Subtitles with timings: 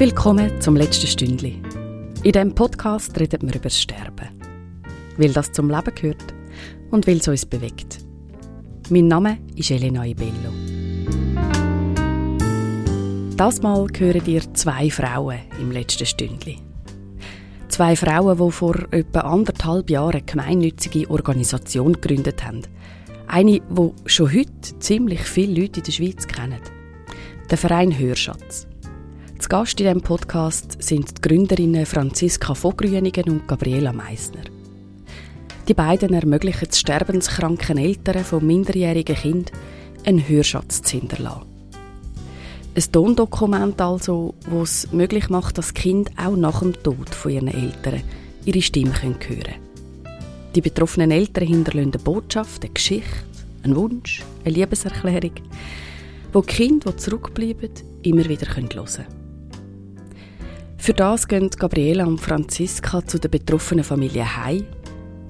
[0.00, 1.60] Willkommen zum letzten Stündli.
[2.22, 4.30] In diesem Podcast reden wir über das Sterben.
[5.18, 6.34] Weil das zum Leben gehört
[6.90, 7.98] und weil es uns bewegt.
[8.88, 10.54] Mein Name ist Elena Ibello.
[13.36, 16.56] Das Mal hören ihr zwei Frauen im letzten Stündli.
[17.68, 22.62] Zwei Frauen, die vor etwa anderthalb Jahren eine gemeinnützige Organisation gegründet haben.
[23.26, 26.60] Eine, die schon heute ziemlich viele Leute in der Schweiz kennen.
[27.50, 28.66] Der Verein Hörschatz.
[29.40, 34.44] Zu Gast in diesem Podcast sind die Gründerinnen Franziska Vogrünigen und Gabriela Meissner.
[35.66, 39.56] Die beiden ermöglichen es sterbenskranken Eltern von minderjährigen Kindern,
[40.04, 41.46] einen Hörschatz zu hinterlassen.
[42.76, 47.48] Ein Tondokument also, das es möglich macht, dass Kind auch nach dem Tod von ihren
[47.48, 48.02] Eltern
[48.44, 49.54] ihre Stimme hören können.
[50.54, 53.24] Die betroffenen Eltern hinterlassen eine Botschaft, eine Geschichte,
[53.62, 55.32] einen Wunsch, eine Liebeserklärung,
[56.34, 57.70] wo die Kinder, die zurückbleiben,
[58.02, 59.19] immer wieder hören können.
[60.80, 64.64] Für das gehen Gabriela und Franziska zu der betroffenen Familie heim,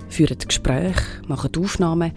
[0.09, 2.13] führen Gespräche, machen Aufnahmen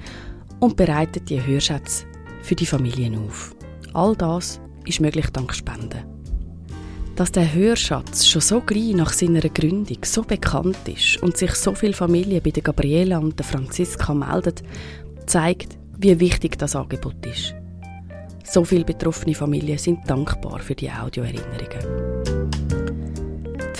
[0.59, 2.06] und bereiten die Hörschätze
[2.44, 3.56] für die Familien auf.
[3.92, 6.06] All das ist möglich dank Spenden.
[7.16, 11.73] Dass der Hörschatz schon so gleich nach seiner Gründung so bekannt ist und sich so
[11.73, 14.62] viele Familien bei der Gabriela und der Franziska melden,
[15.25, 17.56] zeigt, wie wichtig das Angebot ist.
[18.45, 22.62] So viele betroffene Familien sind dankbar für die Audioerinnerungen.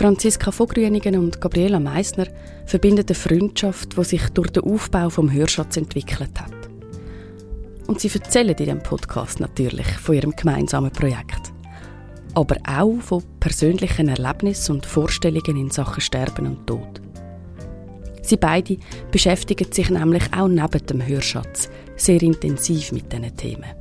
[0.04, 2.28] Franziska Vogrünigen und Gabriela Meissner
[2.66, 6.52] verbinden eine Freundschaft, die sich durch den Aufbau vom Hörschatz entwickelt hat.
[7.88, 11.54] Und sie erzählen in diesem Podcast natürlich von ihrem gemeinsamen Projekt.
[12.34, 17.02] Aber auch von persönlichen Erlebnissen und Vorstellungen in Sachen Sterben und Tod.
[18.24, 18.76] Sie beide
[19.10, 23.72] beschäftigen sich nämlich auch neben dem Hörschatz sehr intensiv mit diesen Themen.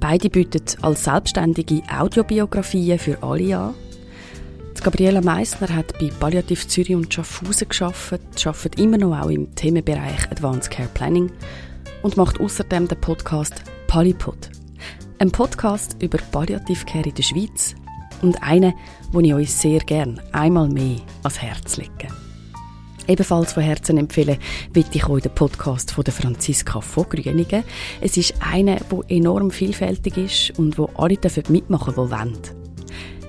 [0.00, 3.74] Beide bieten als selbstständige Audiobiografien für alle an.
[4.80, 10.30] Gabriela Meissner hat bei Palliativ Zürich und Schaffhausen geschafft, arbeitet immer noch auch im Themenbereich
[10.30, 11.30] Advanced Care Planning
[12.02, 14.50] und macht außerdem den Podcast Polypod.
[15.18, 17.74] Ein Podcast über Palliativcare in der Schweiz
[18.22, 18.72] und einen,
[19.12, 22.08] den ich euch sehr gern einmal mehr ans Herz lege.
[23.08, 24.38] Ebenfalls von Herzen empfehlen
[24.72, 27.64] will ich euch den Podcast von der Franziska von Grünigen.
[28.00, 31.18] Es ist einer, der enorm vielfältig ist und wo alle
[31.48, 32.61] mitmachen dürfen, die wollen.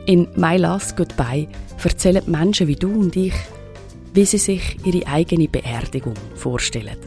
[0.06, 1.48] In «My Last Goodbye»
[1.82, 3.34] erzählen Menschen wie du und ich,
[4.14, 6.98] wie sie sich ihre eigene Beerdigung vorstellen.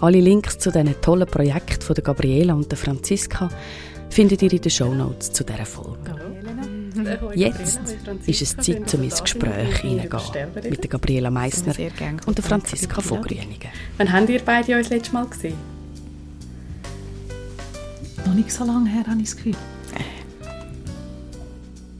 [0.00, 3.48] Alle Links zu diesen tollen Projekten von der Gabriela und der Franziska
[4.08, 6.14] findet ihr in den Shownotes zu dieser Folge.
[7.34, 7.80] Jetzt
[8.26, 11.74] ist es Zeit, um ins Gespräch hineingehen mit der Gabriela Meissner
[12.26, 13.70] und der Franziska Vogrünigen.
[13.98, 15.56] Wann habt ihr beide uns letztes Mal gesehen?
[18.24, 19.56] Noch nicht so lange her, habe ich das Gefühl.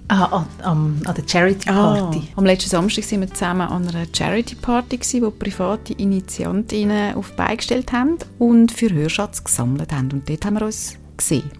[0.09, 2.23] Ah, an, an der Charity Party.
[2.31, 2.39] Ah.
[2.39, 7.37] Am letzten Samstag waren wir zusammen an einer Charity Party, wo private Initiantinnen auf die
[7.37, 10.13] Beine gestellt haben und für Hörschatz gesammelt haben.
[10.13, 11.51] Und dort haben wir uns gesehen.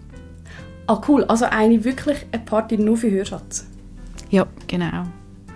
[0.87, 1.25] Ah, cool.
[1.25, 3.65] Also eine wirklich eine Party nur für Hörschatz?
[4.29, 5.03] Ja, genau.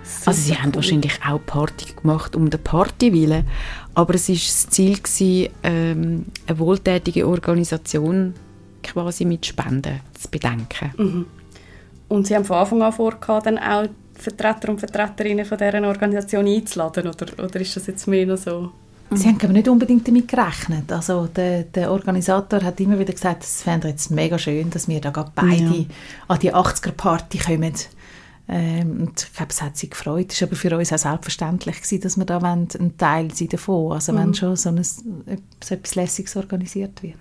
[0.04, 0.58] Super also sie cool.
[0.58, 3.48] haben wahrscheinlich auch Party gemacht um der Party willen,
[3.94, 8.34] aber es war das Ziel gewesen, ähm, eine wohltätige Organisation
[8.84, 10.92] quasi mit Spenden zu bedenken.
[10.98, 11.26] Mhm.
[12.12, 16.46] Und Sie haben von Anfang an vor, dann auch Vertreter und Vertreterinnen von dieser Organisation
[16.46, 18.72] einzuladen, oder, oder ist das jetzt mehr noch so?
[19.14, 20.92] Sie haben aber nicht unbedingt damit gerechnet.
[20.92, 25.02] Also der, der Organisator hat immer wieder gesagt, es fände jetzt mega schön, dass wir
[25.02, 25.86] da beide ja.
[26.28, 27.74] an die 80er-Party kommen.
[28.48, 30.32] Ähm, und ich glaube, es hat sie gefreut.
[30.32, 32.68] Es war aber für uns auch selbstverständlich, gewesen, dass wir da ein
[32.98, 34.18] Teil sind davon Also mhm.
[34.18, 35.04] wenn schon so, ein, so
[35.76, 37.16] etwas Lässiges organisiert wird.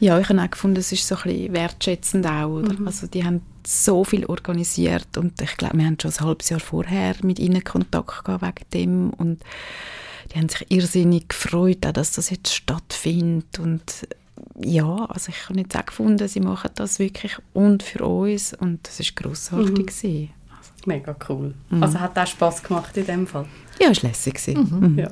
[0.00, 2.48] Ja, ich habe auch gefunden, es ist so ein bisschen wertschätzend auch.
[2.48, 2.74] Oder?
[2.74, 2.86] Mhm.
[2.86, 6.60] Also die haben so viel organisiert und ich glaube, wir haben schon ein halbes Jahr
[6.60, 9.42] vorher mit ihnen Kontakt gehabt wegen dem und
[10.32, 14.08] die haben sich irrsinnig gefreut, dass das jetzt stattfindet und
[14.60, 18.86] ja, also ich habe jetzt auch gefunden, sie machen das wirklich und für uns und
[18.86, 20.28] das ist grossartig mhm.
[20.50, 20.72] Also.
[20.86, 21.54] Mega cool.
[21.70, 21.82] Mhm.
[21.82, 23.46] Also hat auch Spass gemacht in dem Fall?
[23.80, 24.40] Ja, es war lässig.
[24.46, 24.78] Mhm.
[24.80, 24.98] mhm.
[24.98, 25.10] Ja.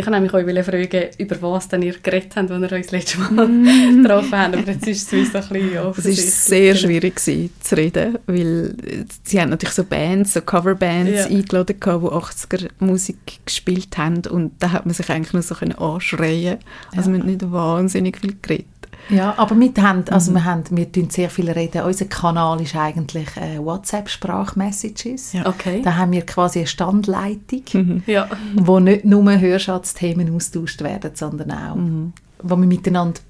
[0.00, 3.18] Ich wollte nämlich euch fragen, über was denn ihr geredet habt, als ihr uns letztes
[3.18, 4.02] Mal mm.
[4.02, 4.56] getroffen habt.
[4.56, 5.90] Aber jetzt ist es uns ein bisschen.
[5.90, 8.74] Es war sehr schwierig gewesen, zu reden, weil
[9.24, 11.26] sie haben natürlich so Bands, so Coverbands ja.
[11.26, 16.56] eingeladen, die 80er-Musik gespielt haben und da hat man sich eigentlich nur so anschreien
[16.96, 17.16] Also ja.
[17.16, 18.69] wir haben nicht wahnsinnig viel geredet.
[19.08, 20.34] Ja, aber wir haben, also mhm.
[20.34, 21.82] wir, haben, wir tun sehr viel reden.
[21.82, 25.32] Unser Kanal ist eigentlich äh, WhatsApp-Sprachmessages.
[25.32, 25.46] Ja.
[25.46, 25.82] Okay.
[25.82, 28.02] Da haben wir quasi eine Standleitung, mhm.
[28.06, 28.28] ja.
[28.54, 32.12] wo nicht nur Hörschatzthemen austauscht werden, sondern auch, mhm.
[32.42, 33.20] wo wir miteinander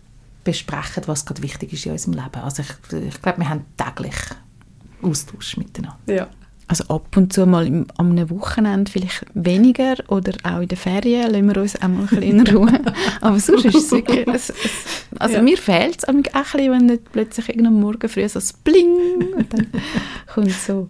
[0.44, 2.42] besprechen, was gerade wichtig ist in unserem Leben.
[2.42, 4.16] Also ich, ich glaube, wir haben täglich
[5.02, 5.98] Austausch miteinander.
[6.06, 6.28] Ja.
[6.70, 10.78] Also ab und zu mal im, am einem Wochenende vielleicht weniger oder auch in den
[10.78, 12.80] Ferien lassen wir uns auch mal ein bisschen in Ruhe.
[13.20, 15.42] Aber sonst ist es wirklich, es, es, also ja.
[15.42, 19.34] mir fehlt es auch ein bisschen, wenn nicht plötzlich irgendeinem Morgen früh so ein Bling
[19.36, 19.66] und dann
[20.32, 20.88] kommt so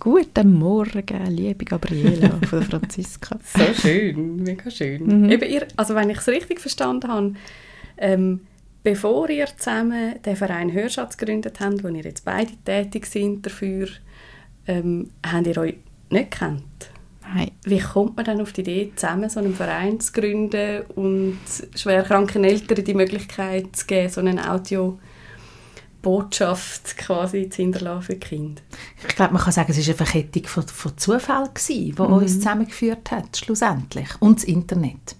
[0.00, 3.38] «Guten Morgen, liebe Gabriela» von der Franziska.
[3.56, 5.26] So schön, mega schön.
[5.26, 5.30] Mhm.
[5.30, 7.34] Eben ihr, also wenn ich es richtig verstanden habe,
[7.98, 8.40] ähm,
[8.82, 13.86] bevor ihr zusammen den Verein Hörschatz gegründet habt, wo ihr jetzt beide tätig sind dafür,
[14.70, 15.74] ähm, habt ihr euch
[16.10, 16.62] nicht gekannt?
[17.22, 17.50] Nein.
[17.64, 21.38] Wie kommt man dann auf die Idee, zusammen so einen Verein zu gründen und
[21.76, 28.60] schwerkranken Eltern die Möglichkeit zu geben, so eine Audiobotschaft quasi zu hinterlassen für die Kinder?
[29.06, 32.12] Ich glaube, man kann sagen, es war eine Verkettung von, von Zufällen, die mhm.
[32.12, 34.08] uns zusammengeführt hat, schlussendlich.
[34.18, 35.14] Und das Internet.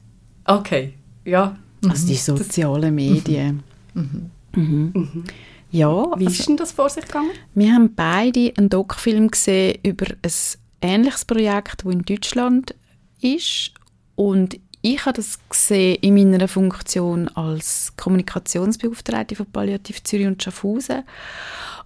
[0.45, 0.95] Okay,
[1.25, 1.57] ja.
[1.89, 3.63] Also die sozialen Medien.
[3.95, 4.31] Mhm.
[4.55, 5.25] Mhm.
[5.71, 7.31] Ja, Wie also, ist denn das vor sich gegangen?
[7.55, 10.33] Wir haben beide einen Doc-Film gesehen über ein
[10.81, 12.75] ähnliches Projekt, das in Deutschland
[13.21, 13.73] ist.
[14.17, 21.05] Und ich habe das gesehen in meiner Funktion als Kommunikationsbeauftragte von Palliativ Zürich und Schaffhausen.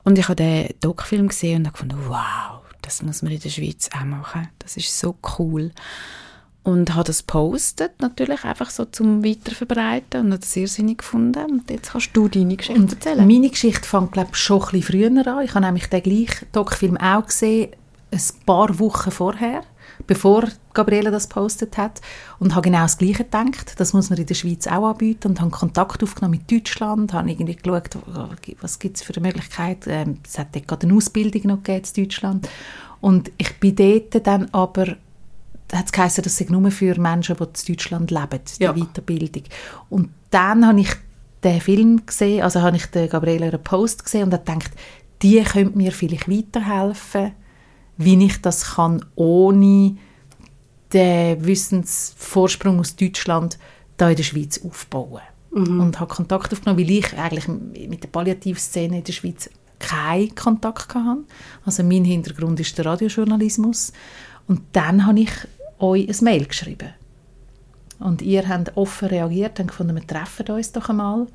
[0.04, 3.48] Und ich habe den Doc-Film gesehen und habe gefunden, wow, das muss man in der
[3.50, 4.48] Schweiz auch machen.
[4.58, 5.72] Das ist so cool
[6.64, 11.44] und habe das postet natürlich einfach so zum Weiterverbreiten und habe das irrsinnig gefunden.
[11.50, 13.26] Und jetzt kannst du deine Geschichte und erzählen.
[13.26, 15.44] Meine Geschichte fängt glaube ich schon ein bisschen früher an.
[15.44, 17.72] Ich habe nämlich den gleichen Doc-Film auch gesehen,
[18.11, 19.62] ein paar Wochen vorher,
[20.06, 22.00] bevor Gabriele das postet hat.
[22.38, 25.28] Und habe genau das Gleiche gedacht, das muss man in der Schweiz auch anbieten.
[25.28, 27.90] Und habe Kontakt aufgenommen mit Deutschland, habe irgendwie geschaut,
[28.62, 31.84] was gibt es für eine Möglichkeit, ähm, es hat dort gerade eine Ausbildung noch gegeben
[31.94, 32.49] in Deutschland.
[33.02, 34.96] Und ich bin dort dann aber
[35.72, 38.72] hat es geheißen, das sei nur für Menschen, die in Deutschland leben, die ja.
[38.72, 39.43] Weiterbildung.
[39.88, 40.90] Und dann habe ich
[41.43, 44.72] den Film gesehen, also habe ich den Gabriele Post gesehen und habe gedacht,
[45.22, 47.32] die könnte mir vielleicht weiterhelfen,
[47.96, 49.96] wie ich das kann, ohne
[50.93, 53.58] den Wissensvorsprung aus Deutschland
[53.96, 55.22] da in der Schweiz aufbauen.
[55.52, 55.81] Mhm.
[55.81, 60.94] Und habe Kontakt aufgenommen, weil ich eigentlich mit der Palliativszene in der Schweiz keinen Kontakt
[60.94, 61.25] hatte.
[61.64, 63.93] Also mein Hintergrund ist der Radiojournalismus.
[64.46, 65.31] Und dann habe ich
[65.84, 66.90] euch ein Mail geschrieben.
[68.00, 71.26] Und ihr habt offen reagiert und gefunden, wir treffen uns doch einmal.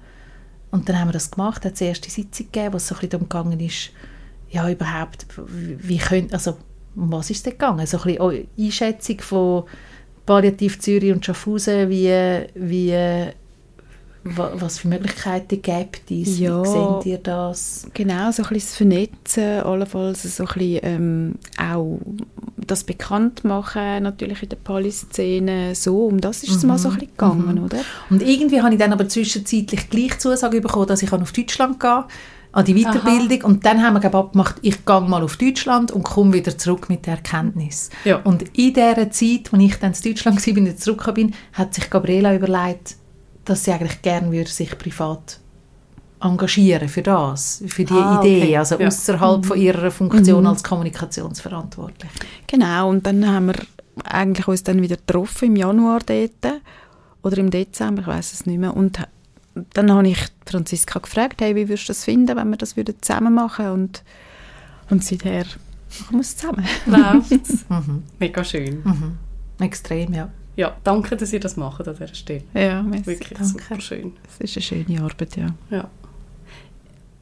[0.72, 3.00] Und dann haben wir das gemacht, hat die erste Sitzung gegeben, wo es so ein
[3.00, 3.92] bisschen darum gegangen ist,
[4.52, 6.58] ja, überhaupt, wie könnt, also,
[6.96, 7.86] was ist es gegangen?
[7.86, 9.64] So ein bisschen Einschätzung von
[10.26, 13.32] Palliativ Zürich und Schaffhausen, wie, wie
[14.24, 16.40] was für Möglichkeiten gibt es?
[16.40, 17.88] Ja, Wie seht ihr das?
[17.94, 22.00] Genau, so ein bisschen das Vernetzen, allenfalls so ein bisschen ähm, auch
[22.58, 26.70] das bekannt machen, natürlich in der Polyszene, so, um das ist es mhm.
[26.70, 27.64] mal so ein bisschen gegangen, mhm.
[27.64, 27.80] oder?
[28.10, 32.04] Und irgendwie habe ich dann aber zwischenzeitlich gleich Zusage bekommen, dass ich auf Deutschland gehen
[32.52, 33.48] an die Weiterbildung Aha.
[33.48, 37.06] und dann haben wir abgemacht, ich gehe mal auf Deutschland und komme wieder zurück mit
[37.06, 37.92] der Erkenntnis.
[38.06, 38.18] Ja.
[38.24, 41.90] Und in dieser Zeit, als ich dann in Deutschland war, und zurückgekommen bin, hat sich
[41.90, 42.96] Gabriela überlegt,
[43.46, 45.40] dass sie eigentlich gerne würde sich privat
[46.22, 48.58] engagieren für das, für die ah, Idee, okay.
[48.58, 48.88] also ja.
[48.88, 49.44] außerhalb mhm.
[49.44, 50.48] von ihrer Funktion mhm.
[50.48, 52.14] als Kommunikationsverantwortliche.
[52.48, 53.56] Genau, und dann haben wir
[54.04, 56.62] eigentlich uns dann wieder getroffen im Januar dort
[57.24, 59.00] oder im Dezember, ich weiß es nicht mehr, und
[59.74, 63.34] dann habe ich Franziska gefragt, hey, wie würdest du das finden, wenn wir das zusammen
[63.34, 64.04] machen und,
[64.90, 65.46] und seither
[66.00, 66.66] machen wir es zusammen.
[66.86, 67.66] Läuft's.
[67.70, 68.04] mhm.
[68.20, 68.82] Mega schön.
[68.84, 69.18] Mhm.
[69.60, 70.30] Extrem, ja.
[70.60, 72.44] Ja, danke, dass ihr das macht an dieser Stelle.
[72.54, 73.06] Ja, merci.
[73.08, 73.46] Wirklich danke.
[73.46, 74.12] super schön.
[74.42, 75.56] Es ist eine schöne Arbeit, ja.
[75.70, 75.90] ja.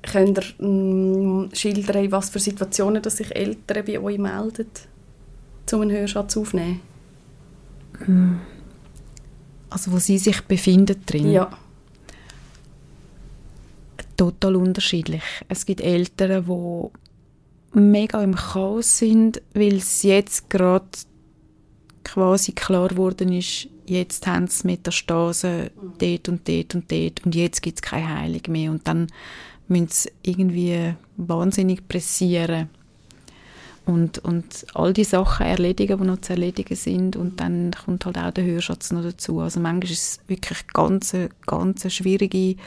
[0.01, 4.65] Könnt ihr mh, mm, schildern, was für Situationen dass sich Eltern bei euch melden,
[5.71, 6.81] um einen Hörschatz aufzunehmen?
[8.05, 8.39] Hm.
[9.69, 11.31] Also wo sie sich befinden drin?
[11.31, 11.51] Ja.
[14.15, 15.21] Total unterschiedlich.
[15.47, 20.87] Es gibt Eltern, die mega im Chaos sind, weil sie jetzt gerade
[22.07, 27.61] quasi klar geworden ist, jetzt haben sie Metastasen dort und dort und dort und jetzt
[27.61, 29.07] gibt es keine Heilung mehr und dann
[29.67, 32.69] müssen sie irgendwie wahnsinnig pressieren
[33.85, 38.17] und, und all die Sachen erledigen, die noch zu erledigen sind und dann kommt halt
[38.17, 39.39] auch der Hörschatz noch dazu.
[39.39, 42.57] Also manchmal ist es wirklich ganz, ganz schwierige,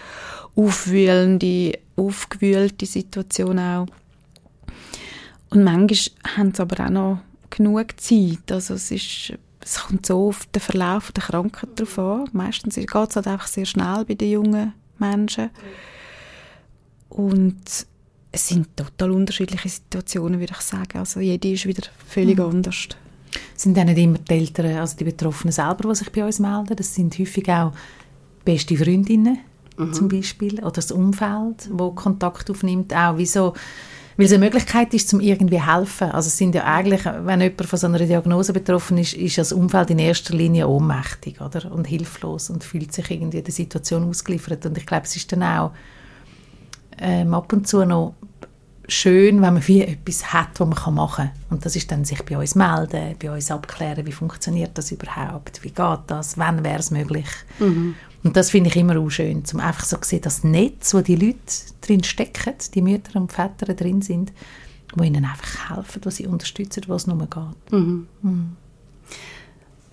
[0.57, 3.87] aufwühlende, aufgewühlte Situation auch.
[5.51, 7.19] Und manchmal haben sie aber auch noch
[7.51, 8.51] genug Zeit.
[8.51, 12.29] Also es, ist, es kommt so auf den Verlauf der Krankheit drauf an.
[12.33, 15.51] Meistens geht es halt einfach sehr schnell bei den jungen Menschen.
[17.09, 17.87] Und
[18.33, 20.99] es sind total unterschiedliche Situationen, würde ich sagen.
[20.99, 22.45] Also jede ist wieder völlig mhm.
[22.45, 22.89] anders.
[23.55, 26.77] Sind dann nicht immer die Eltern, also die Betroffenen selber, die sich bei uns melden?
[26.77, 27.73] Das sind häufig auch
[28.45, 29.39] beste Freundinnen
[29.77, 29.93] mhm.
[29.93, 32.95] zum Beispiel oder das Umfeld, wo Kontakt aufnimmt.
[32.95, 33.55] Auch wie so
[34.21, 36.11] weil es eine Möglichkeit ist, zum irgendwie helfen.
[36.11, 39.51] Also es sind ja eigentlich, wenn jemand von so einer Diagnose betroffen ist, ist das
[39.51, 41.73] Umfeld in erster Linie ohnmächtig oder?
[41.73, 44.67] und hilflos und fühlt sich irgendwie der Situation ausgeliefert.
[44.67, 45.71] Und ich glaube, es ist dann auch
[46.99, 48.13] ähm, ab und zu noch
[48.89, 51.41] schön, wenn man wie etwas hat, was man machen kann.
[51.49, 55.65] Und das ist dann sich bei uns melden, bei uns abklären, wie funktioniert das überhaupt,
[55.65, 57.29] wie geht das, wann wäre es möglich.
[57.59, 57.95] Mhm.
[58.23, 61.01] Und das finde ich immer auch schön, um einfach so zu sehen, das Netz, wo
[61.01, 61.39] die Leute
[61.81, 64.33] drin stecken, die Mütter und Väter drin sind,
[64.95, 67.73] wo ihnen einfach helfen, wo sie unterstützen, was es nur geht.
[67.73, 68.07] Mhm.
[68.23, 68.57] Mhm.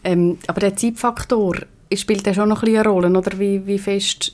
[0.04, 1.56] Ähm, aber der Zeitfaktor
[1.94, 3.40] spielt ja schon noch ein eine Rolle, oder?
[3.40, 4.34] Wie, wie fest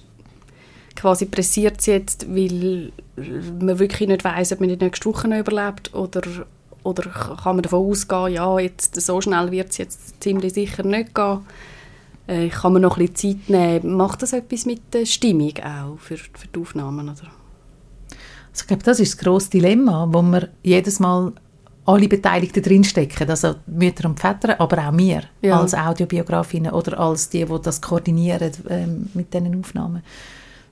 [0.96, 5.40] quasi pressiert es jetzt, weil man wirklich nicht weiß, ob man die nächste Woche noch
[5.40, 6.22] überlebt oder,
[6.84, 11.16] oder kann man davon ausgehen, ja, jetzt, so schnell wird es jetzt ziemlich sicher nicht
[11.16, 11.40] gehen.
[12.26, 13.98] Äh, kann man noch ein bisschen Zeit nehmen.
[13.98, 17.10] Macht das etwas mit der Stimmung auch für, für die Aufnahmen?
[17.10, 17.32] Oder?
[18.52, 21.34] Also ich glaube, das ist das grosse Dilemma, wo wir jedes Mal
[21.86, 25.60] alle Beteiligten drinstecken, also Mütter und Väter, aber auch wir ja.
[25.60, 30.02] als Audiobiografinnen oder als die, die das koordinieren ähm, mit diesen Aufnahmen.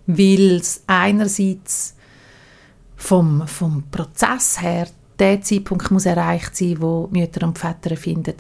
[0.08, 1.96] Weil es einerseits
[2.96, 4.88] vom, vom Prozess her
[5.20, 8.36] der Zeitpunkt muss erreicht sein, wo Mütter und Väter finden,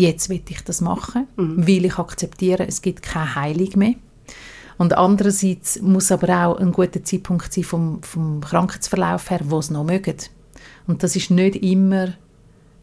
[0.00, 1.66] jetzt will ich das machen, mhm.
[1.66, 3.94] weil ich akzeptiere, es gibt keine Heilung mehr.
[4.78, 9.70] Und andererseits muss aber auch ein guter Zeitpunkt sein vom, vom Krankheitsverlauf her, wo es
[9.70, 10.16] noch mögen.
[10.86, 12.14] Und das ist nicht immer,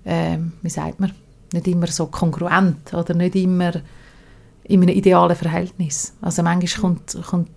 [0.03, 1.13] äh, wie sagt man,
[1.53, 3.74] nicht immer so kongruent oder nicht immer
[4.63, 6.13] in einem idealen Verhältnis.
[6.21, 7.50] Also manchmal kommt, kommt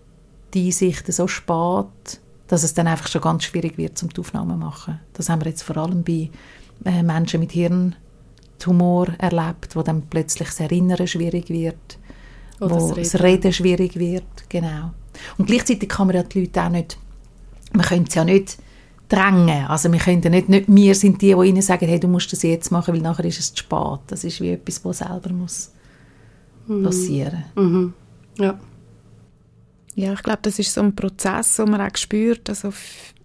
[0.55, 4.57] die Einsicht so spät, dass es dann einfach schon ganz schwierig wird, zum die Aufnahme
[4.57, 5.01] machen.
[5.13, 6.31] Das haben wir jetzt vor allem bei
[6.85, 7.95] äh, Menschen mit Hirn
[8.61, 11.99] Tumor erlebt, wo dann plötzlich das Erinnern schwierig wird,
[12.61, 13.11] Oder wo das Reden.
[13.13, 14.93] das Reden schwierig wird, genau.
[15.39, 16.99] Und gleichzeitig kann man ja die Leute auch nicht,
[17.73, 18.59] man könnte es ja nicht
[19.09, 22.33] drängen, also wir können nicht, nicht wir sind die, die ihnen sagen, hey, du musst
[22.33, 24.01] das jetzt machen, weil nachher ist es zu spät.
[24.07, 25.73] Das ist wie etwas, was selber muss
[26.67, 26.85] mhm.
[26.85, 27.45] passieren.
[27.57, 27.93] Mhm.
[28.39, 28.59] Ja.
[29.97, 32.49] Ja, ich glaube, das ist so ein Prozess, den man auch spürt.
[32.49, 32.73] Also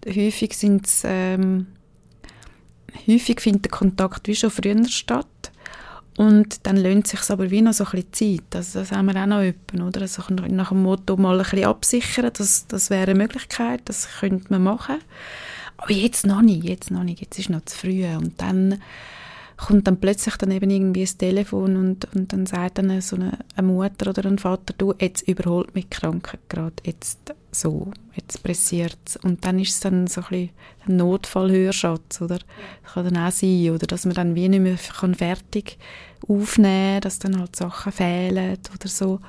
[0.06, 1.68] häufig sind es ähm,
[3.06, 5.26] häufig findet der Kontakt wie schon früher statt.
[6.16, 8.56] Und dann lohnt es sich aber wie noch so ein bisschen Zeit.
[8.56, 10.00] Also das haben wir auch noch öppen, oder?
[10.02, 14.46] Also nach dem Motto mal ein bisschen absichern, das, das wäre eine Möglichkeit, das könnte
[14.48, 14.96] man machen.
[15.76, 18.06] Aber jetzt noch nicht, jetzt noch nicht, jetzt ist noch zu früh.
[18.16, 18.80] Und dann
[19.56, 23.38] kommt dann plötzlich dann eben irgendwie das Telefon und, und dann sagt dann so eine,
[23.54, 28.42] eine Mutter oder ein Vater, du, jetzt überholt mich die Krankheit gerade, jetzt so, jetzt
[28.42, 29.16] pressiert es.
[29.16, 30.50] Und dann ist es dann so ein
[30.86, 32.38] ein Notfallhörschatz, oder?
[32.82, 35.78] Das kann dann auch sein, oder dass man dann wie nicht mehr kann fertig
[36.28, 39.20] aufnehmen kann, dass dann halt Sachen fehlen oder so.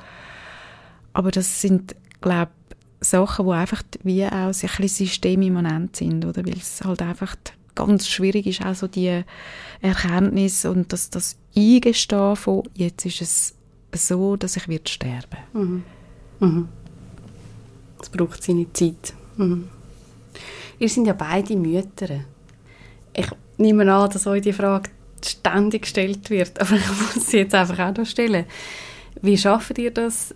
[1.14, 2.52] Aber das sind, glaube
[3.00, 6.46] Sachen, die einfach wie auch ein bisschen systemimmanent sind, oder?
[6.46, 7.36] Weil es halt einfach
[7.78, 9.24] ganz schwierig ist, auch so die
[9.82, 13.56] Erkenntnis und das, das Eingestehen von, jetzt ist es
[13.94, 15.38] so, dass ich wird sterben.
[15.54, 15.84] Mhm.
[16.40, 16.68] Mhm.
[18.02, 19.14] Es braucht seine Zeit.
[19.38, 19.70] Mhm.
[20.80, 22.22] Ihr sind ja beide Mütter.
[23.14, 24.92] Ich nehme an, dass euch die Frage
[25.26, 28.46] ständig gestellt wird, aber ich muss sie jetzt einfach auch noch stellen.
[29.22, 30.36] Wie schafft ihr das,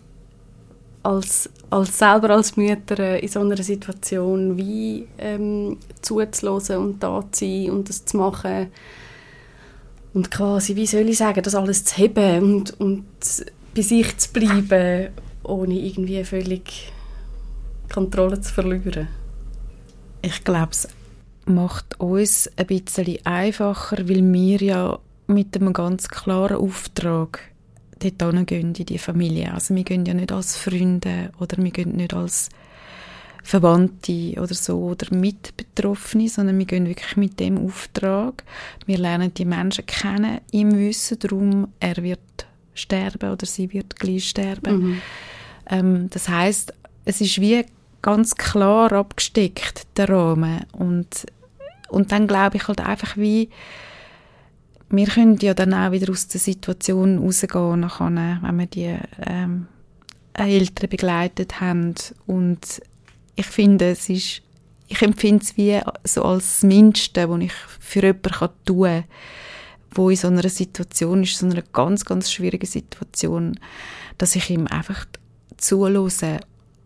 [1.04, 7.46] als, als selber als Mütter in so einer Situation wie ähm, zuzulassen und da zu
[7.46, 8.68] sein und das zu machen
[10.14, 13.06] und quasi, wie soll ich sagen, das alles zu heben und, und
[13.74, 15.10] bei sich zu bleiben,
[15.44, 16.92] ohne irgendwie völlig
[17.92, 19.08] Kontrolle zu verlieren?
[20.22, 20.88] Ich glaube, es
[21.46, 27.51] macht uns ein bisschen einfacher, weil wir ja mit einem ganz klaren Auftrag
[28.10, 29.54] dort gehen in die Familie.
[29.54, 32.50] Also wir gehen ja nicht als Freunde oder wir gehen nicht als
[33.44, 38.44] Verwandte oder so oder Mitbetroffene, sondern wir gehen wirklich mit dem Auftrag.
[38.86, 42.20] Wir lernen die Menschen kennen im Wissen darum, er wird
[42.74, 44.78] sterben oder sie wird gleich sterben.
[44.78, 45.02] Mhm.
[45.70, 46.74] Ähm, das heißt,
[47.06, 47.66] es ist wie
[48.02, 51.26] ganz klar abgesteckt der Rahmen und
[51.90, 53.50] und dann glaube ich halt einfach wie
[54.92, 59.68] wir können ja dann auch wieder aus der Situation rausgehen, nachher, wenn wir die ähm,
[60.34, 61.96] Eltern begleitet haben.
[62.28, 62.82] Und
[63.36, 64.42] ich finde, es ist,
[64.88, 69.04] ich empfinde es wie so als das Mindeste, was ich für jemanden tun kann,
[69.94, 73.60] wo in so einer Situation ist, so einer ganz, ganz schwierigen Situation,
[74.18, 75.06] dass ich ihm einfach
[75.58, 76.40] zuhöre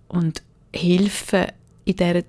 [0.07, 0.43] und
[0.74, 1.53] helfe
[1.85, 2.24] in dieser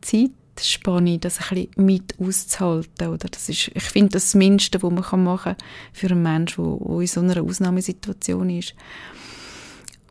[0.00, 3.08] Zeit Spanne, das ein bisschen mit auszuhalten.
[3.08, 3.28] Oder?
[3.28, 5.56] Das ist, ich finde, das Mindeste, was man machen kann
[5.92, 8.74] für einen Menschen, der, der in so einer Ausnahmesituation ist.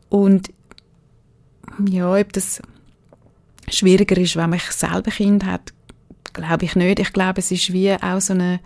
[0.08, 0.50] Und
[1.88, 2.60] ja, ob das
[3.68, 5.72] schwieriger ist, wenn man selber Kind hat,
[6.32, 6.98] glaube ich nicht.
[6.98, 8.60] Ich glaube, es ist wie auch so eine,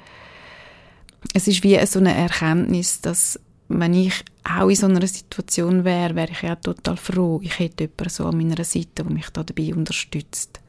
[1.35, 6.15] es ist wie so eine Erkenntnis, dass wenn ich auch in so einer Situation wäre,
[6.15, 9.45] wäre ich ja total froh, ich hätte jemanden so an meiner Seite, der mich da
[9.45, 10.61] dabei unterstützt.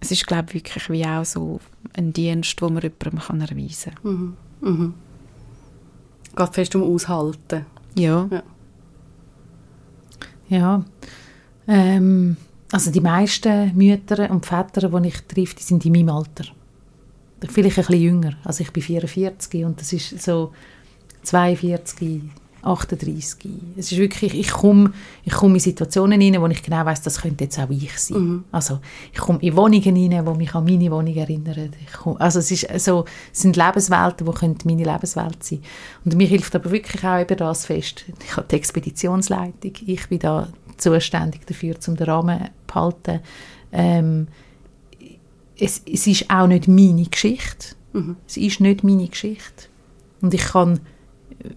[0.00, 1.60] Es ist, glaube ich, wirklich wie auch so
[1.94, 4.12] ein Dienst, den man jemandem kann erweisen kann.
[4.12, 4.36] Mhm.
[4.60, 4.94] Mhm.
[6.36, 7.66] Geht fest um Aushalten.
[7.96, 8.28] Ja.
[8.30, 8.42] Ja.
[10.48, 10.84] ja.
[11.66, 12.36] Ähm,
[12.70, 16.44] also die meisten Mütter und Väter, die ich treffe, die sind in meinem Alter.
[17.48, 18.32] Vielleicht ein bisschen jünger.
[18.44, 20.52] Also ich bin 44 und das ist so
[21.22, 22.22] 42,
[22.62, 23.50] 38.
[23.76, 24.92] Es ist wirklich, ich komme,
[25.24, 28.18] ich komme in Situationen rein, wo ich genau weiß, das könnte jetzt auch ich sein.
[28.18, 28.44] Mhm.
[28.50, 28.80] Also
[29.12, 31.70] ich komme in Wohnungen rein, die mich an meine Wohnung erinnern.
[31.96, 35.60] Komme, also es, ist so, es sind Lebenswelten, die meine Lebenswelt sein
[36.04, 38.04] Und mir hilft aber wirklich auch eben das fest.
[38.24, 43.20] Ich habe die Expeditionsleitung, ich bin da zuständig dafür, um den Rahmen zu behalten.
[43.72, 44.28] Ähm,
[45.58, 47.74] es, es ist auch nicht meine Geschichte.
[47.92, 48.16] Mhm.
[48.26, 49.66] Es ist nicht meine Geschichte.
[50.20, 50.80] Und ich kann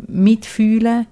[0.07, 1.07] mitfühlen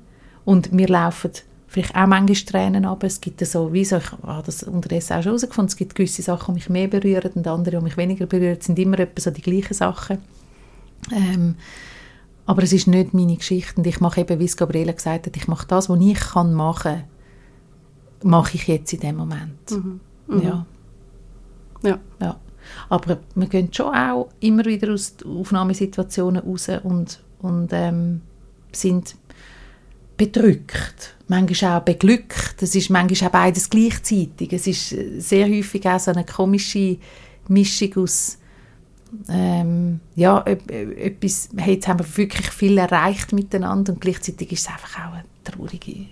[0.46, 1.32] und wir laufen
[1.68, 3.04] vielleicht auch manchmal Tränen ab.
[3.04, 6.22] Es gibt so, wie so, ich habe das unterdessen auch schon herausgefunden, es gibt gewisse
[6.22, 8.58] Sachen, die mich mehr berühren und andere, die mich weniger berühren.
[8.60, 10.18] Es sind immer etwa so die gleichen Sachen.
[11.12, 11.56] Ähm,
[12.46, 15.38] aber es ist nicht meine Geschichte und ich mache eben, wie es Gabriela gesagt hat,
[15.38, 17.04] ich mache das, was ich kann machen,
[18.24, 19.70] mache ich jetzt in dem Moment.
[19.70, 20.00] Mhm.
[20.28, 20.42] Mhm.
[20.42, 20.66] Ja.
[21.84, 22.00] ja.
[22.20, 22.40] Ja.
[22.90, 28.22] Aber wir gehen schon auch immer wieder aus Aufnahmesituationen raus und, und ähm,
[28.72, 29.16] sind
[30.18, 32.62] bedrückt, manchmal auch beglückt.
[32.62, 34.52] Es ist manchmal auch beides gleichzeitig.
[34.54, 36.98] Es ist äh, sehr häufig auch so eine komische
[37.48, 38.38] Mischung aus
[39.28, 44.68] ähm, ja, etwas, hey, jetzt haben wir wirklich viel erreicht miteinander und gleichzeitig ist es
[44.68, 46.06] einfach auch eine traurige,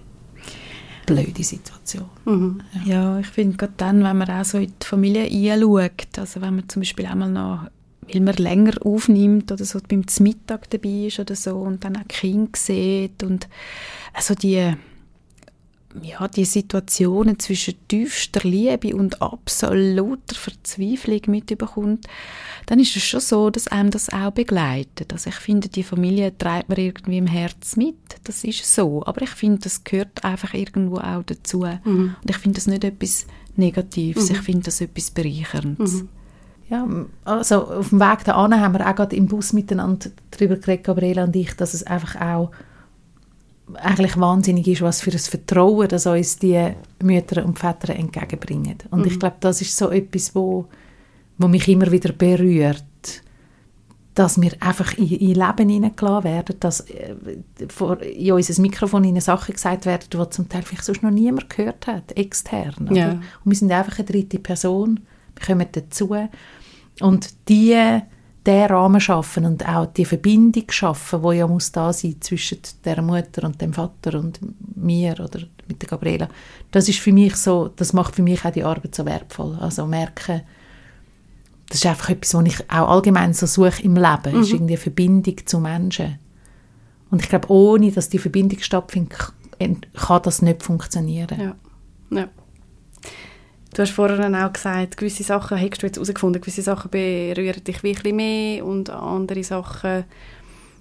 [1.05, 2.09] blöde Situation.
[2.25, 2.61] Mhm.
[2.85, 2.93] Ja.
[2.93, 3.19] ja.
[3.19, 6.69] ich finde gerade dann, wenn man auch so in die Familie einschaut, also wenn man
[6.69, 7.67] zum Beispiel einmal noch
[8.11, 12.07] weil man länger aufnimmt oder so beim Mittag dabei ist oder so und dann auch
[12.07, 13.47] Kind sieht und
[14.13, 14.73] also die
[16.01, 22.05] ja, die Situationen zwischen tiefster Liebe und absoluter Verzweiflung mitbekommt,
[22.65, 25.13] dann ist es schon so, dass einem das auch begleitet.
[25.13, 27.95] Also ich finde, die Familie treibt man irgendwie im Herz mit.
[28.25, 29.03] Das ist so.
[29.05, 31.65] Aber ich finde, das gehört einfach irgendwo auch dazu.
[31.83, 32.15] Mhm.
[32.21, 34.29] Und ich finde das nicht etwas Negatives.
[34.29, 34.35] Mhm.
[34.35, 35.93] Ich finde das etwas Bereicherndes.
[35.93, 36.09] Mhm.
[36.69, 36.85] Ja,
[37.23, 41.23] also auf dem Weg dahin haben wir auch gerade im Bus miteinander darüber geredet, Gabriela
[41.23, 42.51] und ich, dass es einfach auch
[43.75, 48.77] eigentlich wahnsinnig ist, was für ein Vertrauen das uns die Mütter und Väter entgegenbringen.
[48.91, 49.07] Und mhm.
[49.07, 50.67] ich glaube, das ist so etwas, wo,
[51.37, 52.83] wo mich immer wieder berührt,
[54.13, 57.15] dass wir einfach in, in Leben hineingelassen werden, dass äh,
[57.67, 61.49] vor, in unser Mikrofon in Sachen gesagt werden, die zum Teil vielleicht sonst noch niemand
[61.49, 62.89] gehört hat, extern.
[62.95, 63.11] Ja.
[63.11, 65.01] Und wir sind einfach eine dritte Person,
[65.35, 66.15] wir kommen dazu
[67.01, 67.99] und die,
[68.45, 73.01] den Rahmen schaffen und auch die Verbindung schaffen, wo ja muss da sein zwischen der
[73.01, 74.39] Mutter und dem Vater und
[74.75, 76.29] mir oder mit der Gabriela,
[76.71, 79.57] das ist für mich so, das macht für mich auch die Arbeit so wertvoll.
[79.59, 80.41] Also merken,
[81.69, 84.41] das ist einfach etwas, was ich auch allgemein so suche im Leben, mhm.
[84.41, 86.19] ist irgendwie eine Verbindung zu Menschen.
[87.09, 91.39] Und ich glaube, ohne dass die Verbindung stattfindet, kann das nicht funktionieren.
[91.39, 92.17] Ja.
[92.17, 92.29] ja.
[93.73, 97.83] Du hast vorhin auch gesagt, gewisse Sachen hast du jetzt herausgefunden, gewisse Sachen berühren dich
[97.83, 100.05] wirklich mehr und andere Sachen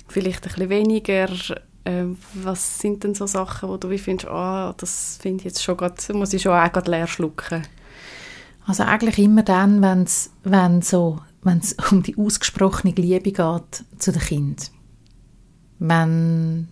[0.09, 1.29] vielleicht ein bisschen weniger.
[1.85, 5.63] Ähm, was sind denn so Sachen, wo du wie findest, oh, das finde ich jetzt
[5.63, 7.63] schon grad, muss ich schon auch gerade leer schlucken?
[8.67, 14.21] Also eigentlich immer dann, wenn's, wenn so, es um die ausgesprochene Liebe geht zu den
[14.21, 14.67] Kindern.
[15.79, 16.69] Wenn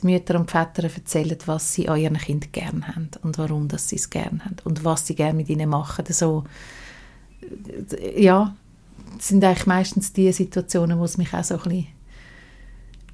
[0.00, 3.88] die Mütter und Väter erzählen, was sie an ihren Kindern gerne haben und warum dass
[3.88, 6.04] sie es gerne haben und was sie gerne mit ihnen machen.
[6.08, 6.44] So,
[8.16, 8.54] ja,
[9.16, 11.86] das sind eigentlich meistens die Situationen, wo es mich auch so ein bisschen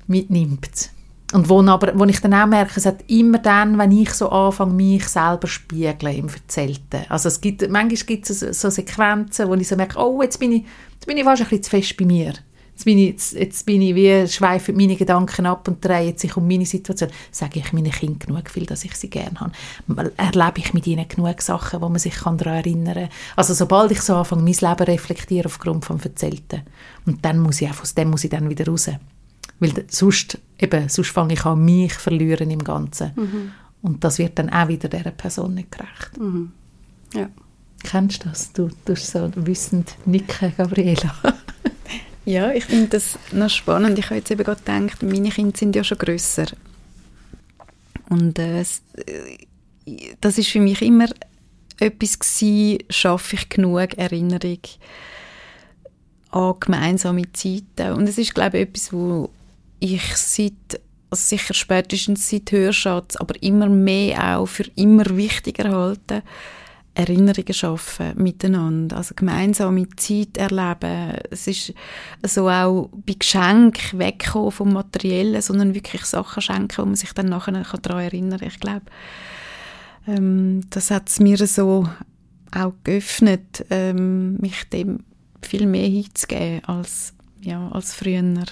[0.06, 0.90] mitnimmt.
[1.32, 4.28] Und wo, aber, wo ich dann auch merke, es hat immer dann, wenn ich so
[4.28, 7.06] anfange, mich selber spiegeln im Erzählten.
[7.08, 10.38] Also es gibt, manchmal gibt es so, so Sequenzen, wo ich so merke, oh, jetzt
[10.38, 12.34] bin ich, jetzt bin ich fast ein bisschen zu fest bei mir.
[12.74, 16.36] Jetzt bin ich, jetzt, jetzt bin ich wie, schweife meine Gedanken ab und drehe sich
[16.36, 17.08] um meine Situation.
[17.30, 20.12] Sage ich meinen Kindern genug viel, dass ich sie gerne habe?
[20.16, 23.08] Erlebe ich mit ihnen genug Sachen, wo man sich daran erinnern kann?
[23.36, 26.62] Also sobald ich so anfange, mein Leben reflektiere aufgrund vom Erzählten.
[27.06, 28.90] Und dann muss ich auch, aus dem muss ich dann wieder raus.
[29.60, 33.12] Weil sonst, eben, sonst fange ich an, mich verlieren im Ganzen.
[33.14, 33.52] Mhm.
[33.82, 36.18] Und das wird dann auch wieder dieser Person nicht gerecht.
[36.18, 36.50] Mhm.
[37.14, 37.28] Ja.
[37.84, 38.52] Kennst du das?
[38.52, 41.14] Du tust so wissend nicken, Gabriela.
[42.24, 43.98] Ja, ich finde das noch spannend.
[43.98, 46.46] Ich habe jetzt eben gerade gedacht, meine Kinder sind ja schon grösser.
[48.08, 48.66] Und äh, äh
[50.20, 51.08] das ist für mich immer
[51.78, 54.60] etwas gewesen, schaffe ich genug Erinnerung
[56.30, 57.92] an gemeinsame Zeiten.
[57.92, 59.28] Und es ist, glaube ich, etwas, wo
[59.80, 66.22] ich seit, also sicher spätestens seit Hörschatz, aber immer mehr auch für immer wichtiger halte,
[66.94, 71.18] Erinnerungen schaffen miteinander, also gemeinsame Zeit erleben.
[71.30, 71.74] Es ist
[72.22, 77.28] so auch bei Geschenken wegkommen vom Materiellen, sondern wirklich Sachen schenken, wo man sich dann
[77.28, 78.48] nachher daran erinnern kann.
[78.48, 78.84] Ich glaube,
[80.06, 81.88] ähm, das hat es mir so
[82.52, 85.00] auch geöffnet, ähm, mich dem
[85.42, 88.22] viel mehr hinzugeben als, ja, als früher.
[88.22, 88.44] Mhm.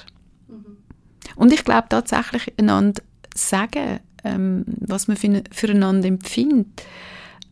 [1.36, 3.02] Und ich glaube tatsächlich, einander
[3.34, 6.84] sagen, ähm, was man für, füreinander empfindet,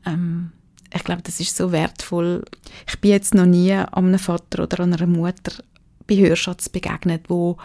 [0.05, 0.53] ähm,
[0.93, 2.45] ich glaube, das ist so wertvoll.
[2.89, 5.63] Ich bin jetzt noch nie einem Vater oder einer Mutter
[6.07, 7.57] bei Hörschatz begegnet, wo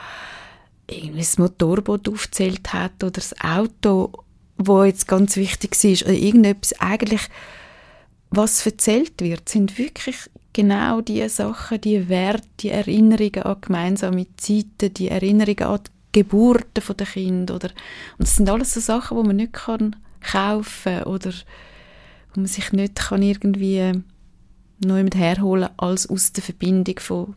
[0.87, 4.11] irgendwie das Motorboot aufgezählt hat oder das Auto,
[4.57, 7.21] wo jetzt ganz wichtig ist oder irgendetwas eigentlich,
[8.29, 14.93] was erzählt wird, sind wirklich genau die Sachen, die Werte, die Erinnerungen an gemeinsame Zeiten,
[14.93, 17.69] die Erinnerungen an die Geburten der Kinder oder
[18.17, 21.33] und das sind alles so Sachen, wo man nicht kann kaufen oder
[22.35, 24.03] wo man sich nicht kann irgendwie
[24.83, 27.35] neu mit herholen als aus der Verbindung von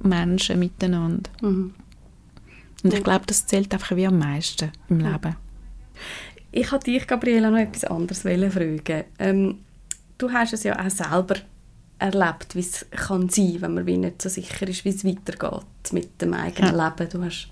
[0.00, 1.30] Menschen miteinander.
[1.40, 1.74] Mhm.
[2.82, 5.12] Und ich glaube, das zählt einfach wie am meisten im mhm.
[5.12, 5.36] Leben.
[6.52, 9.04] Ich wollte dich, Gabriela, noch etwas anderes fragen.
[9.18, 9.58] Ähm,
[10.18, 11.36] du hast es ja auch selber
[11.98, 15.92] erlebt, wie es kann sein, wenn man wie nicht so sicher ist, wie es weitergeht
[15.92, 16.88] mit dem eigenen ja.
[16.88, 17.10] Leben.
[17.10, 17.48] Du hast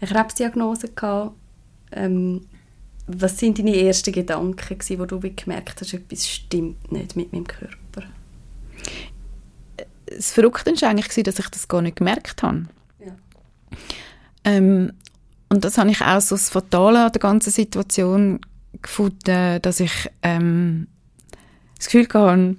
[0.00, 1.34] eine Krebsdiagnose gehabt.
[1.92, 2.46] Ähm,
[3.06, 7.46] was sind deine ersten Gedanken, gewesen, wo du gemerkt hast, etwas stimmt nicht mit meinem
[7.46, 8.04] Körper?
[10.06, 12.66] Das Verrückte war eigentlich, dass ich das gar nicht gemerkt habe.
[13.04, 13.16] Ja.
[14.44, 14.92] Ähm,
[15.48, 18.40] und das habe ich auch so das Fatale an der ganzen Situation
[18.80, 20.88] gefunden, dass ich ähm,
[21.76, 22.56] das Gefühl hatte,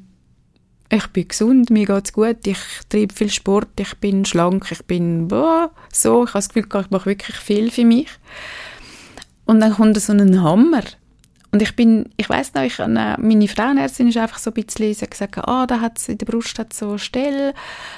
[0.89, 4.83] ich bin gesund, mir geht es gut, ich treibe viel Sport, ich bin schlank, ich
[4.85, 8.09] bin boah, so, ich habe das Gefühl, ich mache wirklich viel für mich.
[9.45, 10.83] Und dann kommt so ein Hammer.
[11.51, 15.01] Und ich bin, ich weiß noch, ich, meine Frauenärztin ist einfach so ein bisschen, sie
[15.01, 17.53] hat gesagt, ah, da hat in der Brust hat so eine Stelle,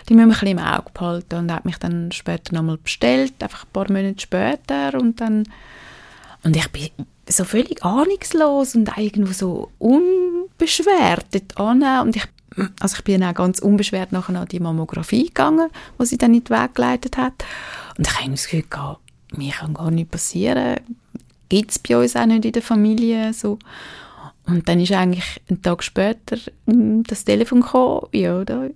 [0.08, 1.36] die müssen wir ein bisschen im Auge behalten.
[1.40, 4.94] Und hat mich dann später nochmal bestellt, einfach ein paar Monate später.
[5.00, 5.50] Und dann,
[6.44, 6.90] und ich bin
[7.28, 11.60] so völlig ahnungslos und irgendwo so unbeschwert dort.
[11.60, 12.26] Und ich,
[12.80, 16.36] also ich bin dann auch ganz unbeschwert nachher an die Mammographie gegangen, wo sie dann
[16.36, 17.44] in den Weg geleitet hat.
[17.98, 18.98] Und ich habe das Gefühl
[19.36, 20.78] mir kann gar nichts passieren
[21.50, 23.34] gibt es bei uns auch nicht in der Familie.
[23.34, 23.60] So.
[24.46, 28.68] Und dann ist eigentlich einen Tag später hm, das Telefon gekommen, ja, da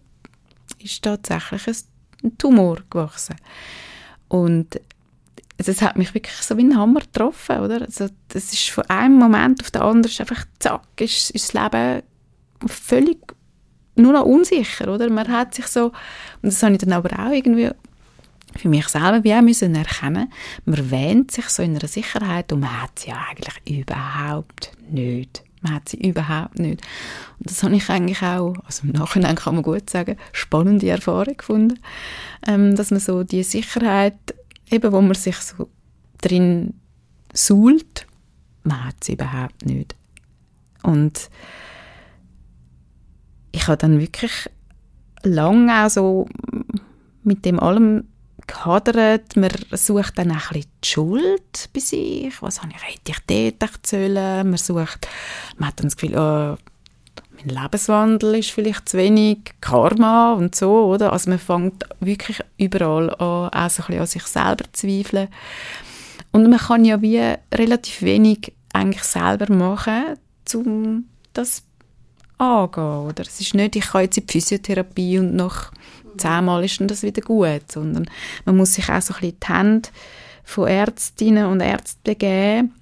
[0.80, 1.68] ist tatsächlich
[2.24, 3.36] ein Tumor gewachsen.
[4.28, 4.80] Und
[5.58, 7.82] das hat mich wirklich so wie ein Hammer getroffen, oder?
[7.82, 12.04] Also das ist von einem Moment auf den anderen einfach zack, ist, ist das Leben
[12.68, 13.18] völlig
[13.96, 15.10] nur noch unsicher, oder?
[15.10, 15.88] Man hat sich so,
[16.42, 17.70] und das habe ich dann aber auch irgendwie
[18.56, 20.32] für mich selber wie auch müssen erkennen,
[20.66, 25.44] man wähnt sich so in einer Sicherheit und man hat sie ja eigentlich überhaupt nicht.
[25.62, 26.82] Man hat sie überhaupt nicht.
[27.40, 31.38] Und das habe ich eigentlich auch, also im Nachhinein kann man gut sagen, spannende Erfahrung
[31.38, 31.80] gefunden,
[32.48, 34.18] ähm, dass man so die Sicherheit,
[34.72, 35.70] eben wo man sich so
[36.22, 36.74] drin
[37.34, 38.08] suhlt,
[38.64, 39.96] man hat sie überhaupt nicht.
[40.82, 41.30] Und
[43.52, 44.50] ich habe dann wirklich
[45.24, 46.28] lange auch so
[47.24, 48.06] mit dem allem
[48.52, 49.36] gehadert.
[49.36, 52.42] Man sucht dann auch ein die Schuld bei sich.
[52.42, 54.50] Was habe ich, hätte ich dort sollen?
[54.50, 55.08] Man sucht,
[55.58, 56.58] man hat dann das Gefühl, oh,
[57.38, 61.12] mein Lebenswandel ist vielleicht zu wenig, Karma und so, oder?
[61.14, 65.28] Also man fängt wirklich überall an, auch so ein an sich selber zu zweifeln.
[66.32, 67.22] Und man kann ja wie
[67.54, 70.18] relativ wenig eigentlich selber machen,
[70.54, 71.64] um das
[72.38, 73.24] angehen, oder?
[73.24, 75.72] Es ist nicht, ich kann jetzt in die Physiotherapie und nach
[76.18, 78.10] zehnmal ist dann das wieder gut, sondern
[78.46, 79.90] man muss sich auch so ein bisschen die Hände
[80.44, 82.74] von Ärztinnen und Ärzten begeben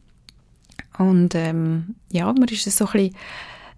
[0.99, 3.15] und ähm, ja, man ist so ein bisschen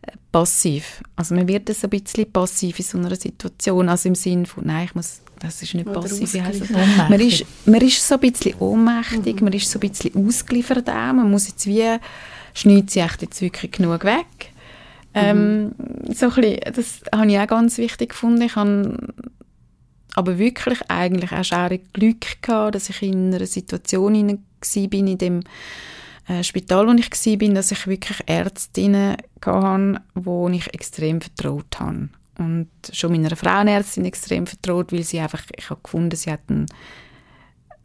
[0.02, 1.04] äh, passiv.
[1.16, 4.66] Also man wird so ein bisschen passiv in so einer Situation, also im Sinne von,
[4.66, 6.70] nein, ich muss, das ist nicht Oder passiv, wie heißt das?
[7.10, 9.44] Man ist, man ist so ein bisschen ohnmächtig, mhm.
[9.46, 11.98] man ist so ein bisschen ausgeliefert auch, man muss jetzt wie,
[12.56, 14.26] schneidet sie echt jetzt wirklich genug weg.
[15.14, 16.14] Ähm, mhm.
[16.14, 18.42] so ein bisschen, das habe ich auch ganz wichtig gefunden.
[18.42, 18.98] Ich habe
[20.16, 25.18] aber wirklich eigentlich auch schaurig Glück gehabt, dass ich in einer Situation war, bin in
[25.18, 25.40] dem
[26.28, 32.10] äh, Spital, wo ich war, dass ich wirklich Ärztinnen hatte, wo ich extrem vertraut habe.
[32.38, 36.66] Und schon meiner Frauenärztin extrem vertraut, weil sie einfach, ich habe gefunden, sie hat einen,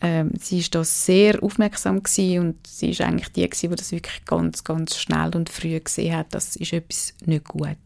[0.01, 4.25] ähm, sie ist da sehr aufmerksam und sie ist eigentlich die gewesen, die das wirklich
[4.27, 7.79] ganz, ganz schnell und früh gesehen hat, das ist etwas nicht gut.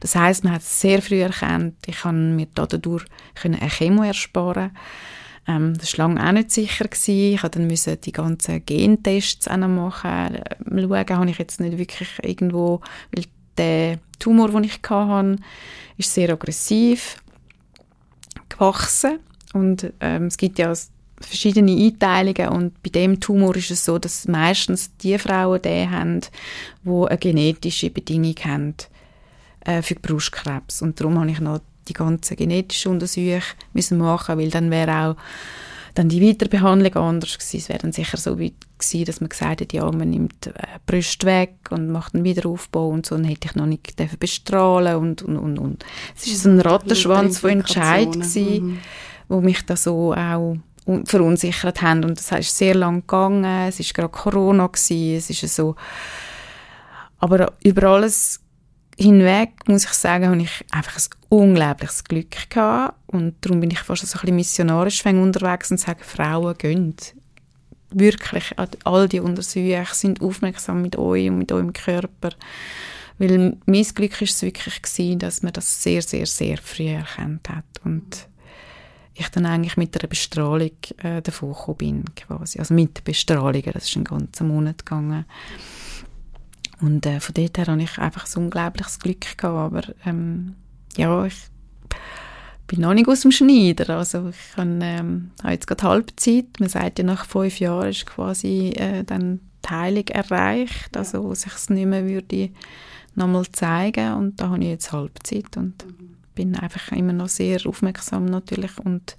[0.00, 1.76] Das heißt, man hat es sehr früh erkannt.
[1.86, 3.04] Ich kann mir dadurch
[3.42, 4.72] eine Chemo ersparen.
[5.48, 6.88] Ähm, das war lange auch nicht sicher.
[6.88, 7.34] Gewesen.
[7.34, 10.38] Ich musste dann müssen die ganzen Gentests machen.
[10.66, 12.80] Ähm, schauen habe ich jetzt nicht wirklich irgendwo,
[13.14, 13.24] weil
[13.56, 15.36] der Tumor, den ich hatte,
[15.96, 17.16] ist sehr aggressiv
[18.48, 19.20] gewachsen.
[19.54, 20.74] Und ähm, es gibt ja
[21.20, 26.20] verschiedene Einteilungen und bei dem Tumor ist es so, dass meistens die Frauen den haben,
[26.84, 28.74] die eine genetische Bedingung haben
[29.64, 30.82] äh, für Brustkrebs.
[30.82, 35.16] Und darum habe ich noch die ganzen genetischen Untersuchungen müssen machen, weil dann wäre auch
[35.94, 37.56] dann die Weiterbehandlung anders gewesen.
[37.56, 40.52] Es wäre dann sicher so weit gewesen, dass man gesagt hat, ja, man nimmt äh,
[40.84, 44.96] Brüste weg und macht einen Wiederaufbau und so, dann hätte ich noch nicht dürfen bestrahlen
[44.96, 45.84] und, und, und, und.
[46.14, 48.78] Es ist so ein Rattenschwanz von Entscheid gewesen, mhm.
[49.28, 50.58] wo mich da so auch
[51.04, 55.54] verunsichert haben und das ist sehr lang gegangen, es ist gerade Corona gewesen, es ist
[55.54, 55.74] so,
[57.18, 58.40] aber über alles
[58.98, 62.96] hinweg, muss ich sagen, habe ich einfach ein unglaubliches Glück gehabt.
[63.06, 66.94] Und darum bin ich fast so ein bisschen missionarisch unterwegs und sage, Frauen gehen.
[67.90, 72.30] Wirklich, all die Untersuchungen sind aufmerksam mit euch und mit eurem Körper.
[73.18, 77.48] Weil mein Glück war es wirklich gewesen, dass man das sehr, sehr, sehr früh erkannt
[77.48, 77.64] hat.
[77.84, 78.28] Und
[79.18, 82.58] ich dann eigentlich mit einer Bestrahlung äh, davon gekommen bin, quasi.
[82.58, 85.24] Also mit Bestrahlungen, das ist ein ganzer Monat gegangen.
[86.80, 89.44] Und äh, von dort her habe ich einfach so unglaubliches Glück gehabt.
[89.44, 90.54] Aber ähm,
[90.96, 91.34] ja, ich
[92.66, 93.96] bin noch nicht aus dem Schneider.
[93.96, 96.46] Also ich kann, ähm, habe jetzt gerade Halbzeit.
[96.58, 100.96] Man sagt ja, nach fünf Jahren ist quasi äh, dann die Heilung erreicht.
[100.96, 102.50] Also wo sich es nicht mehr würde
[103.14, 104.14] nochmal zeigen.
[104.14, 106.15] Und da habe ich jetzt Halbzeit und mhm.
[106.36, 109.16] Bin einfach immer noch sehr aufmerksam natürlich und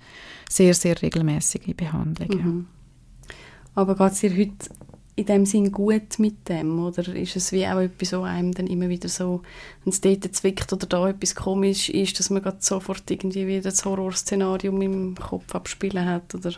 [0.49, 2.29] sehr, sehr regelmäßig in Behandlung.
[2.29, 2.65] Mhm.
[3.75, 4.69] Aber geht es dir heute
[5.17, 6.79] in dem Sinn gut mit dem?
[6.79, 9.41] Oder ist es wie auch etwas, so einem dann immer wieder so,
[9.83, 13.63] wenn es dort zwickt oder da etwas komisch ist, dass man gerade sofort irgendwie wieder
[13.63, 16.33] das Horrorszenario im Kopf abspielen hat?
[16.35, 16.53] Oder?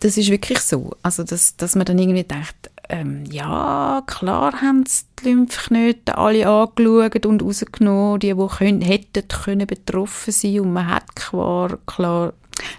[0.00, 0.92] Das ist wirklich so.
[1.02, 7.26] Also, dass, dass man dann irgendwie denkt, ähm, ja, klar haben die Lymphknoten alle angeschaut
[7.26, 12.32] und rausgenommen, die, die können, hätten können betroffen sein und man hat klar, klar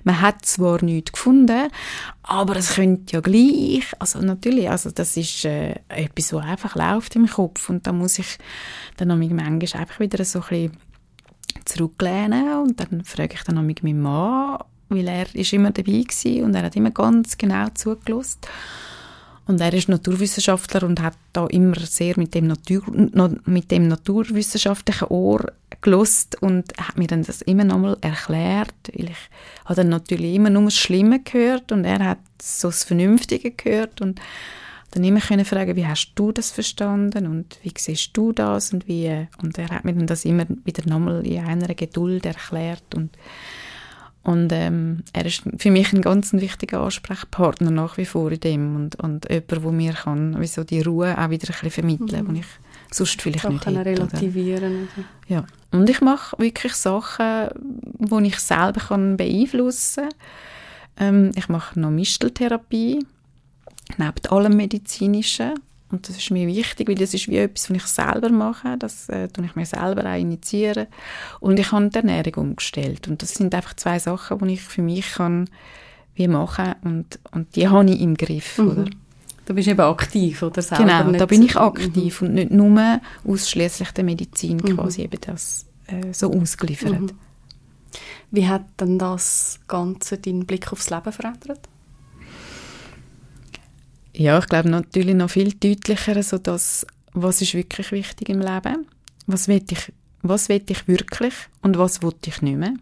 [0.04, 1.70] man hat zwar nichts gefunden,
[2.24, 7.16] aber es könnte ja gleich, also natürlich, also das ist äh, etwas, was einfach läuft
[7.16, 8.38] im Kopf und da muss ich
[8.98, 10.78] dann noch manchmal einfach wieder so ein bisschen
[11.66, 16.46] zurücklehnen und dann frage ich dann noch meinen Mann, weil er ist immer dabei war
[16.46, 18.40] und er hat immer ganz genau zugelassen.
[19.48, 22.84] Und er ist Naturwissenschaftler und hat da immer sehr mit dem, Natur,
[23.46, 29.18] mit dem naturwissenschaftlichen Ohr gelost und hat mir dann das immer nochmal erklärt, weil ich
[29.66, 34.02] habe dann natürlich immer nur das Schlimme gehört und er hat so das Vernünftige gehört
[34.02, 34.20] und
[34.92, 38.88] dann immer können fragen, wie hast du das verstanden und wie siehst du das und
[38.88, 43.12] wie und er hat mir dann das immer wieder nochmal in einer Geduld erklärt und
[44.26, 48.76] und ähm, er ist für mich ein ganz wichtiger Ansprechpartner nach wie vor in dem
[48.76, 52.26] und, und jemand, der mir kann, wie so die Ruhe auch wieder ein bisschen vermitteln,
[52.26, 52.34] mhm.
[52.34, 52.48] die ich
[52.92, 53.86] sonst vielleicht nicht hätte.
[53.86, 54.88] relativieren.
[54.96, 55.04] Oder?
[55.28, 55.46] Ja.
[55.70, 57.50] Und ich mache wirklich Sachen,
[58.00, 60.10] die ich selber kann beeinflussen
[60.98, 61.16] kann.
[61.16, 63.06] Ähm, ich mache noch Misteltherapie,
[63.98, 65.54] neben allem Medizinischen.
[65.92, 68.76] Und das ist mir wichtig, weil das ist wie etwas, was ich selber mache.
[68.78, 70.88] Das äh, tue ich mir selber auch initiieren.
[71.40, 73.08] Und ich habe die Ernährung umgestellt.
[73.08, 75.48] Und das sind einfach zwei Sachen, die ich für mich kann
[76.16, 78.58] wie machen und, und die habe ich im Griff.
[78.58, 78.70] Mhm.
[78.70, 78.86] Oder?
[79.46, 80.62] Du bist eben aktiv, oder?
[80.62, 82.28] Selber genau, da bin ich aktiv mhm.
[82.28, 84.78] und nicht nur ausschließlich der Medizin mhm.
[84.78, 87.00] quasi eben das äh, so ausgeliefert.
[87.00, 87.12] Mhm.
[88.32, 91.70] Wie hat denn das Ganze deinen Blick aufs Leben verändert?
[94.18, 98.88] Ja, ich glaube natürlich noch viel deutlicher, so dass, was ist wirklich wichtig im Leben?
[99.28, 102.76] Was will ich, was will ich wirklich und was will ich nicht mehr?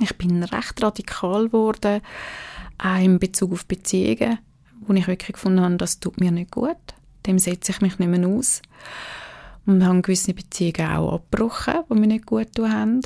[0.00, 2.00] Ich bin recht radikal geworden,
[2.78, 4.38] auch in Bezug auf Beziehungen,
[4.86, 6.76] wo ich wirklich gefunden habe, das tut mir nicht gut.
[7.26, 8.62] Dem setze ich mich nicht mehr aus.
[9.66, 13.00] Und habe gewisse Beziehungen auch abgebrochen, die mir nicht gut tun haben.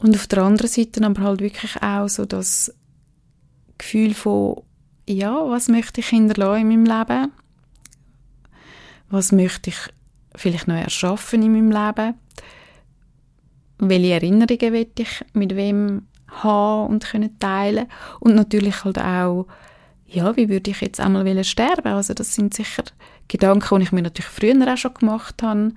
[0.00, 2.72] Und auf der anderen Seite aber halt wirklich auch so das
[3.76, 4.62] Gefühl von
[5.08, 7.32] ja, was möchte ich hinterlassen in meinem Leben?
[9.10, 9.76] Was möchte ich
[10.34, 12.14] vielleicht noch erschaffen in meinem Leben?
[13.78, 17.86] Welche Erinnerungen will ich mit wem haben und können teilen?
[18.20, 19.46] Und natürlich halt auch,
[20.06, 21.88] ja, wie würde ich jetzt einmal sterben?
[21.88, 22.84] Also das sind sicher
[23.28, 25.72] Gedanken, die ich mir natürlich früher auch schon gemacht habe,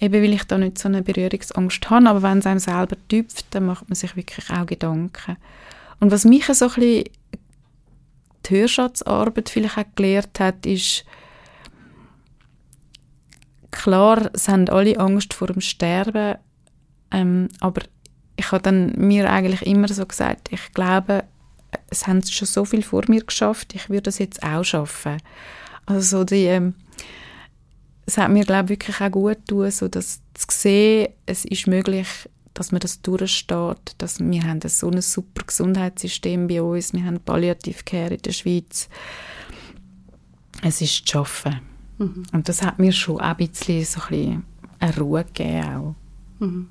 [0.00, 3.46] eben weil ich da nicht so eine Berührungsangst habe, aber wenn es einem selber tüpft,
[3.50, 5.36] dann macht man sich wirklich auch Gedanken.
[6.00, 7.04] Und was mich so ein bisschen
[8.48, 11.04] die Hörschatzarbeit vielleicht auch gelehrt hat, ist,
[13.70, 16.36] klar, es haben alle Angst vor dem Sterben,
[17.10, 17.82] ähm, aber
[18.36, 21.24] ich habe dann mir eigentlich immer so gesagt, ich glaube,
[21.90, 25.18] es haben schon so viel vor mir geschafft, ich würde das jetzt auch schaffen.
[25.86, 26.74] Also die, ähm,
[28.06, 32.06] es hat mir glaube wirklich auch gut getan, so das zu sehen, es ist möglich,
[32.56, 37.20] dass man das durchsteht, dass wir haben so ein super Gesundheitssystem bei uns, wir haben
[37.20, 38.88] Palliativcare in der Schweiz.
[40.62, 41.60] Es ist zu schaffen.
[41.98, 42.22] Mhm.
[42.32, 44.44] Und das hat mir schon auch ein bisschen, so ein bisschen
[44.80, 45.64] eine Ruhe gegeben.
[45.64, 45.94] Auch.
[46.38, 46.68] Mhm.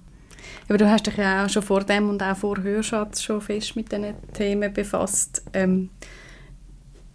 [0.67, 3.76] Aber du hast dich ja auch schon vor dem und auch vor Hörschatz schon fest
[3.76, 5.43] mit diesen Themen befasst.
[5.54, 5.91] Ähm,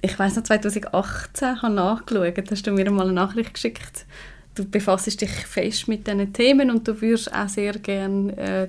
[0.01, 4.07] ich weiß noch, 2018 habe nachgeschaut, hast du mir mal eine Nachricht geschickt.
[4.55, 8.69] Du befasst dich fest mit diesen Themen und du würdest auch sehr gerne äh,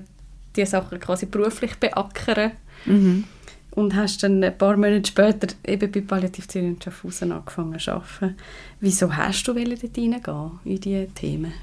[0.54, 2.52] diese Sachen quasi beruflich beackern.
[2.86, 3.24] Mhm.
[3.72, 7.92] Und hast dann ein paar Monate später eben bei Palliativ Zürich und Schaffhausen angefangen zu
[7.92, 8.36] arbeiten.
[8.80, 11.54] Wieso hast du dort hineingehen in diese Themen?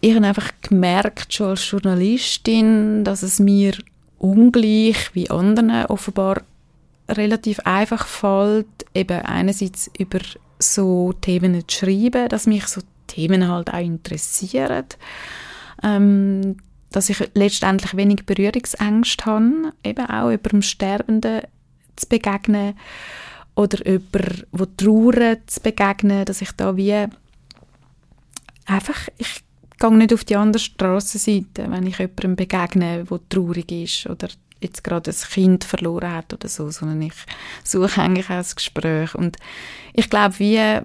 [0.00, 3.74] Ich habe einfach gemerkt, schon als Journalistin, dass es mir
[4.18, 6.42] ungleich wie anderen offenbar
[7.08, 10.20] relativ einfach fällt, eben einerseits über
[10.58, 14.86] so Themen zu schreiben, dass mich so Themen halt auch interessieren,
[15.82, 16.56] ähm,
[16.90, 21.42] dass ich letztendlich wenig Berührungsängste habe, eben auch über dem Sterbenden
[21.96, 22.74] zu begegnen
[23.54, 24.20] oder über
[24.52, 27.06] wo trauert zu begegnen, dass ich da wie
[28.66, 29.42] einfach, ich
[29.78, 34.28] gehe nicht auf die andere Strassenseite, wenn ich jemandem begegne, wo traurig ist oder
[34.66, 37.14] jetzt gerade ein Kind verloren hat oder so, sondern ich
[37.64, 39.14] suche eigentlich auch ein Gespräch.
[39.14, 39.36] Und
[39.92, 40.80] ich glaube, wie,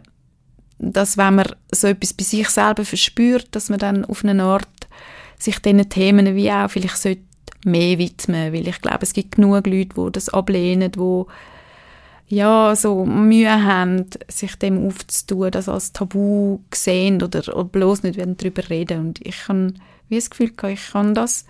[0.79, 4.67] dass wenn man so etwas bei sich selber verspürt, dass man dann auf eine Art
[5.37, 7.21] sich diesen Themen wie auch vielleicht sollte
[7.65, 11.23] mehr widmen, weil ich glaube, es gibt genug Leute, die das ablehnen, die
[12.27, 18.19] ja, so Mühe haben, sich dem aufzutun, das als Tabu sehen oder, oder bloß nicht
[18.19, 18.99] darüber reden.
[18.99, 19.73] Und ich habe
[20.11, 21.45] wie das Gefühl gehabt, ich kann das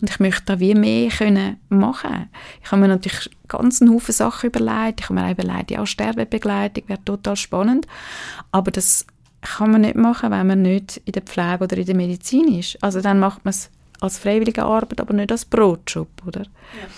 [0.00, 2.28] und ich möchte da wie mehr können machen.
[2.62, 5.00] Ich habe mir natürlich ganz einen Haufen Sachen überlegt.
[5.00, 7.86] Ich habe mir auch überlegt, ja, Sterbebegleitung wäre total spannend.
[8.50, 9.06] Aber das
[9.42, 12.82] kann man nicht machen, wenn man nicht in der Pflege oder in der Medizin ist.
[12.82, 16.42] Also dann macht man es als freiwillige Arbeit, aber nicht als Brotjob, oder?
[16.42, 16.88] Ja.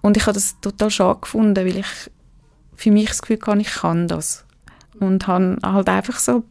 [0.00, 2.10] Und ich habe das total schade gefunden, weil ich
[2.74, 4.44] für mich das Gefühl hatte, ich kann das.
[4.98, 6.44] Und habe halt einfach so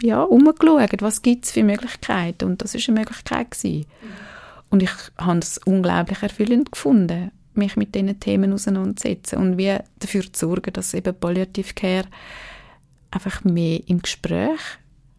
[0.00, 2.44] ja, umgeschaut, was gibt es für Möglichkeiten.
[2.44, 3.50] Und das war eine Möglichkeit.
[3.50, 3.86] Gewesen.
[4.70, 10.22] Und ich habe es unglaublich erfüllend gefunden, mich mit diesen Themen auseinanderzusetzen und wie dafür
[10.32, 12.06] zu sorgen, dass eben Palliative Care
[13.10, 14.60] einfach mehr im Gespräch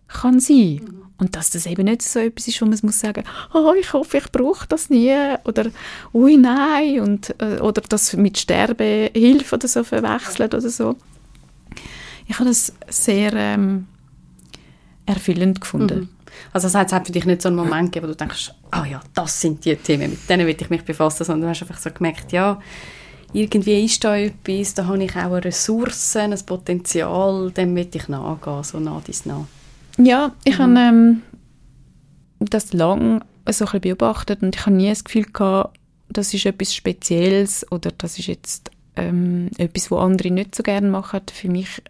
[0.08, 0.82] kann sein.
[0.84, 1.04] Mhm.
[1.20, 4.18] Und dass das eben nicht so etwas ist, wo man muss sagen, oh, ich hoffe,
[4.18, 5.70] ich brauche das nie oder
[6.14, 10.96] ui, nein und, äh, oder das mit Sterbehilfe oder so verwechselt oder so.
[12.28, 13.88] Ich habe das sehr ähm,
[15.06, 16.00] erfüllend gefunden.
[16.00, 16.10] Mhm.
[16.52, 18.86] Also es hat für dich nicht so einen Moment gegeben, wo du denkst, ah oh
[18.86, 21.78] ja, das sind die Themen, mit denen will ich mich befassen, sondern du hast einfach
[21.78, 22.60] so gemerkt, ja,
[23.34, 28.08] irgendwie ist da etwas, da habe ich auch eine Ressource, ein Potenzial, dem will ich
[28.08, 29.46] nachgehen, so nah dies nach.
[29.98, 30.64] Ja, ich mhm.
[30.64, 31.22] habe ähm,
[32.40, 35.78] das lange so ein beobachtet und ich habe nie das Gefühl gehabt,
[36.10, 40.88] das ist etwas Spezielles oder das ist jetzt ähm, etwas, was andere nicht so gerne
[40.88, 41.22] machen.
[41.32, 41.82] Für mich,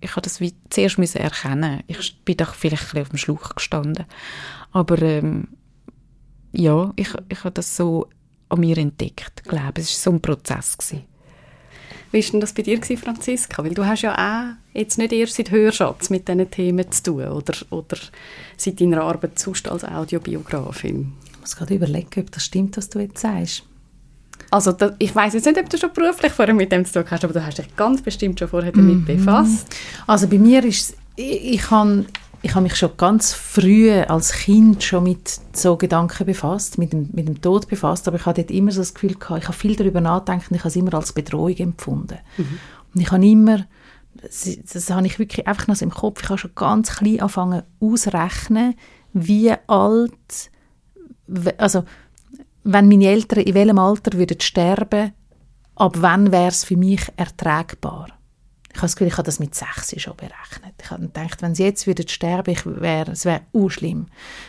[0.00, 1.82] ich habe das wie zuerst müssen erkennen.
[1.86, 4.06] Ich bin doch vielleicht ein bisschen auf dem Schlauch gestanden.
[4.72, 5.48] Aber ähm,
[6.52, 8.08] ja, ich, ich habe das so
[8.48, 10.78] an mir entdeckt, glaube Es war so ein Prozess.
[10.78, 11.04] Gewesen.
[12.10, 13.62] Wie war denn das bei dir, Franziska?
[13.62, 17.28] Weil du hast ja auch jetzt nicht erst seit Hörschatz mit diesen Themen zu tun
[17.28, 17.98] oder, oder
[18.56, 21.12] seit deiner Arbeit sonst als Audiobiografin.
[21.32, 23.67] Ich muss gerade überlegen, ob das stimmt, was du jetzt sagst.
[24.50, 27.04] Also das, ich weiß jetzt nicht, ob du schon beruflich vorher mit dem zu tun
[27.10, 29.04] hast, aber du hast dich ganz bestimmt schon vorher damit mhm.
[29.04, 29.76] befasst.
[30.06, 32.06] Also bei mir ist ich, ich habe
[32.42, 37.08] ich habe mich schon ganz früh als Kind schon mit so Gedanken befasst, mit dem,
[37.12, 39.58] mit dem Tod befasst, aber ich hatte dort immer so das Gefühl gehabt, ich habe
[39.58, 42.18] viel darüber nachgedacht und ich habe es immer als Bedrohung empfunden.
[42.36, 42.58] Mhm.
[42.94, 43.66] Und ich habe immer,
[44.14, 47.20] das, das habe ich wirklich einfach noch so im Kopf, ich habe schon ganz klein
[47.20, 48.74] angefangen ausrechnen,
[49.12, 50.50] wie alt,
[51.56, 51.84] also
[52.64, 55.12] wenn meine Eltern in welchem Alter würden sterben,
[55.76, 58.08] ab wann wäre es für mich erträgbar.
[58.70, 60.74] Ich habe das Gefühl, ich habe das mit sechs schon berechnet.
[60.80, 64.06] Ich habe gedacht, wenn sie jetzt würden sterben, ich wär, es wäre schlimm.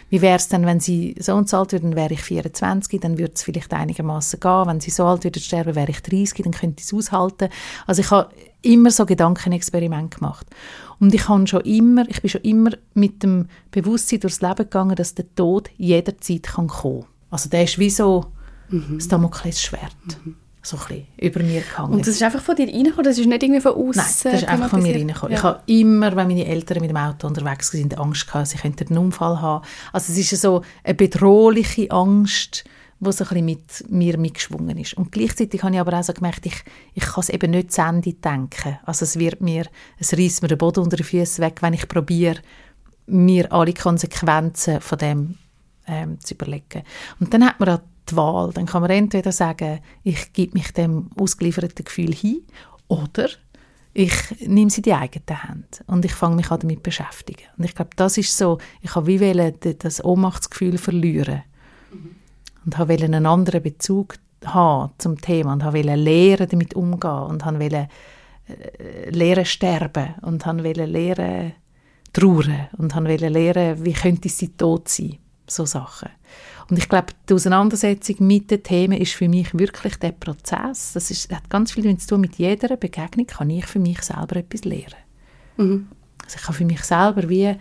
[0.10, 3.18] Wie wäre es denn, wenn sie so und so alt würden, wäre ich 24, dann
[3.18, 4.68] würde es vielleicht einigermaßen gehen.
[4.68, 7.50] Wenn sie so alt würden sterben, wäre ich 30, dann könnte ich es aushalten.
[7.88, 8.30] Also ich habe
[8.62, 10.46] immer so Gedankenexperiment gemacht.
[11.00, 14.96] Und ich habe schon immer, ich bin schon immer mit dem Bewusstsein durchs Leben gegangen,
[14.96, 17.06] dass der Tod jederzeit kann kommen.
[17.30, 18.26] Also der ist wie so
[18.70, 18.98] mhm.
[18.98, 19.96] das Damoklesschwert.
[20.24, 20.36] Mhm.
[20.62, 21.94] so ein bisschen über mir gehangen.
[21.94, 23.06] Und das ist einfach von dir reingekommen?
[23.06, 24.02] Das ist nicht irgendwie von außen?
[24.02, 25.32] Nein, das ist einfach von mir reingekommen.
[25.32, 25.38] Ja.
[25.38, 28.88] Ich habe immer, wenn meine Eltern mit dem Auto unterwegs sind, Angst gehabt, sie könnten
[28.90, 29.66] einen Unfall haben.
[29.94, 32.66] Also es ist so eine bedrohliche Angst,
[33.00, 34.96] die so ein bisschen mit mir mitgeschwungen ist.
[34.96, 36.64] Und gleichzeitig habe ich aber auch so gemerkt, ich,
[36.94, 38.78] ich kann es eben nicht zu Ende denken.
[38.84, 39.66] Also es wird mir,
[39.98, 42.40] es reißt mir den Boden unter den Füßen weg, wenn ich probiere,
[43.08, 45.36] mir alle Konsequenzen von dem
[45.90, 46.84] ähm, zu überlegen.
[47.20, 48.52] Und dann hat man auch die Wahl.
[48.54, 52.44] Dann kann man entweder sagen, ich gebe mich dem ausgelieferten Gefühl hin
[52.88, 53.30] oder
[53.94, 54.14] ich
[54.48, 57.44] nehme sie in die eigene Hand und ich fange mich an damit beschäftigen.
[57.58, 61.44] Und ich glaube, das ist so, ich habe wie wollen, das Ohnmachtsgefühl verlieren
[61.92, 62.16] mhm.
[62.66, 64.16] und habe einen anderen Bezug
[64.46, 67.88] haben zum Thema und habe lernen, damit umgehen und habe wollen,
[68.48, 71.54] äh, lernen sterben und habe wollen lernen
[72.14, 75.18] trauern und habe wollen lernen, wie könnte sie tot sein,
[75.50, 76.10] so Sachen.
[76.70, 80.94] Und ich glaube, die Auseinandersetzung mit den Themen ist für mich wirklich der Prozess.
[80.94, 84.36] Das ist, hat ganz viel zu tun mit jeder Begegnung, kann ich für mich selber
[84.36, 84.96] etwas lernen.
[85.58, 85.88] Mhm.
[86.24, 87.56] Also ich kann für mich selber wie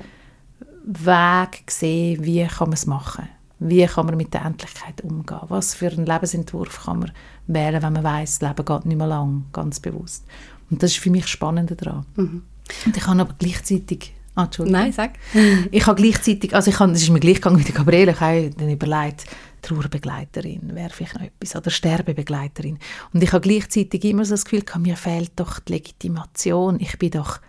[0.85, 3.29] Weg sehen, wie kann man es machen.
[3.61, 5.41] Wie kann man mit der Endlichkeit umgehen?
[5.49, 7.13] Was für einen Lebensentwurf kann man
[7.47, 10.25] wählen, wenn man weiß, das Leben geht nicht mehr lang, ganz bewusst.
[10.71, 12.07] Und das ist für mich spannend daran.
[12.17, 12.43] Mhm.
[12.87, 14.81] Und ich habe aber gleichzeitig Ah, Entschuldigung.
[14.81, 15.15] Nein, sag.
[15.73, 18.21] Ich habe gleichzeitig, also ich habe, das ist mir gleich gegangen mit der Gabriele, ich
[18.21, 19.25] habe dann überlegt,
[19.63, 22.79] Trauerbegleiterin wäre vielleicht noch etwas, oder Sterbebegleiterin.
[23.13, 26.79] Und ich habe gleichzeitig immer so das Gefühl, mir fehlt doch die Legitimation.
[26.79, 27.41] Ich bin doch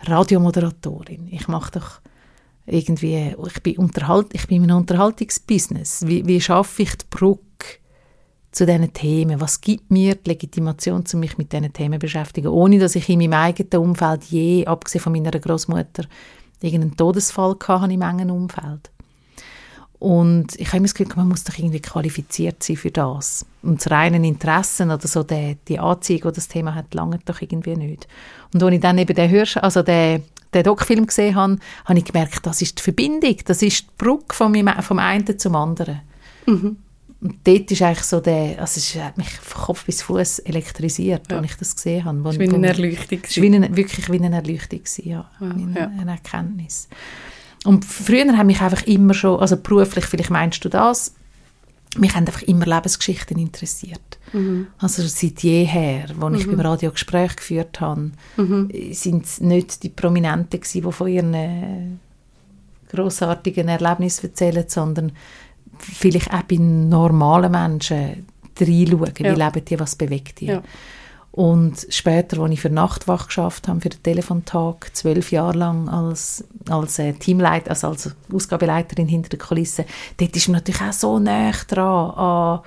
[0.00, 1.28] Radiomoderatorin.
[1.30, 2.00] Ich mache doch
[2.66, 6.04] irgendwie, ich bin, unterhalt, ich bin in einem Unterhaltungsbusiness.
[6.08, 7.78] Wie, wie schaffe ich die Brücke
[8.54, 9.40] zu diesen Themen?
[9.40, 13.08] Was gibt mir die Legitimation, um mich mit diesen Themen zu beschäftigen, ohne dass ich
[13.08, 16.04] in meinem eigenen Umfeld je, abgesehen von meiner Großmutter,
[16.60, 18.90] irgendeinen Todesfall hatte im engen Umfeld.
[19.98, 23.46] Und ich habe immer das Gefühl, man muss doch irgendwie qualifiziert sein für das.
[23.62, 27.40] Und das reine Interessen oder so die, die Anziehung, die das Thema hat, lange doch
[27.40, 28.06] irgendwie nicht.
[28.52, 32.04] Und als ich dann eben den Hörsch also den, den Doc-Film gesehen habe, habe ich
[32.04, 36.02] gemerkt, das ist die Verbindung, das ist die Brücke vom, vom einen zum anderen.
[36.46, 36.76] Mhm.
[37.24, 41.30] Und dort ist eigentlich so der, also es hat mich von Kopf bis Fuß elektrisiert,
[41.30, 41.38] ja.
[41.38, 42.18] als ich das gesehen habe.
[42.18, 43.20] Es war wie eine Erleuchtung.
[43.26, 46.86] Es war wirklich wie eine Erleuchtung, ja, ja, eine, eine Erkenntnis.
[47.64, 51.14] Und früher haben mich einfach immer schon, also beruflich, vielleicht meinst du das,
[51.96, 54.18] mich haben einfach immer Lebensgeschichten interessiert.
[54.34, 54.66] Mhm.
[54.76, 56.34] Also seit jeher, als mhm.
[56.34, 58.70] ich beim Radio Gespräch geführt habe, mhm.
[58.92, 61.86] sind es nicht die Prominenten gewesen, die von ihren äh,
[62.90, 65.12] grossartigen Erlebnissen erzählen, sondern
[65.78, 68.26] vielleicht auch bei normalen Menschen
[68.58, 69.34] reinschauen, ja.
[69.34, 70.46] wie leben die, was bewegt die.
[70.46, 70.62] Ja.
[71.34, 76.44] Und später, als ich für Nachtwach geschafft habe, für den Telefontag, zwölf Jahre lang als,
[76.70, 79.84] als äh, Teamleiter, also als Ausgabeleiterin hinter der Kulisse,
[80.16, 82.60] dort ist man natürlich auch so nah dran an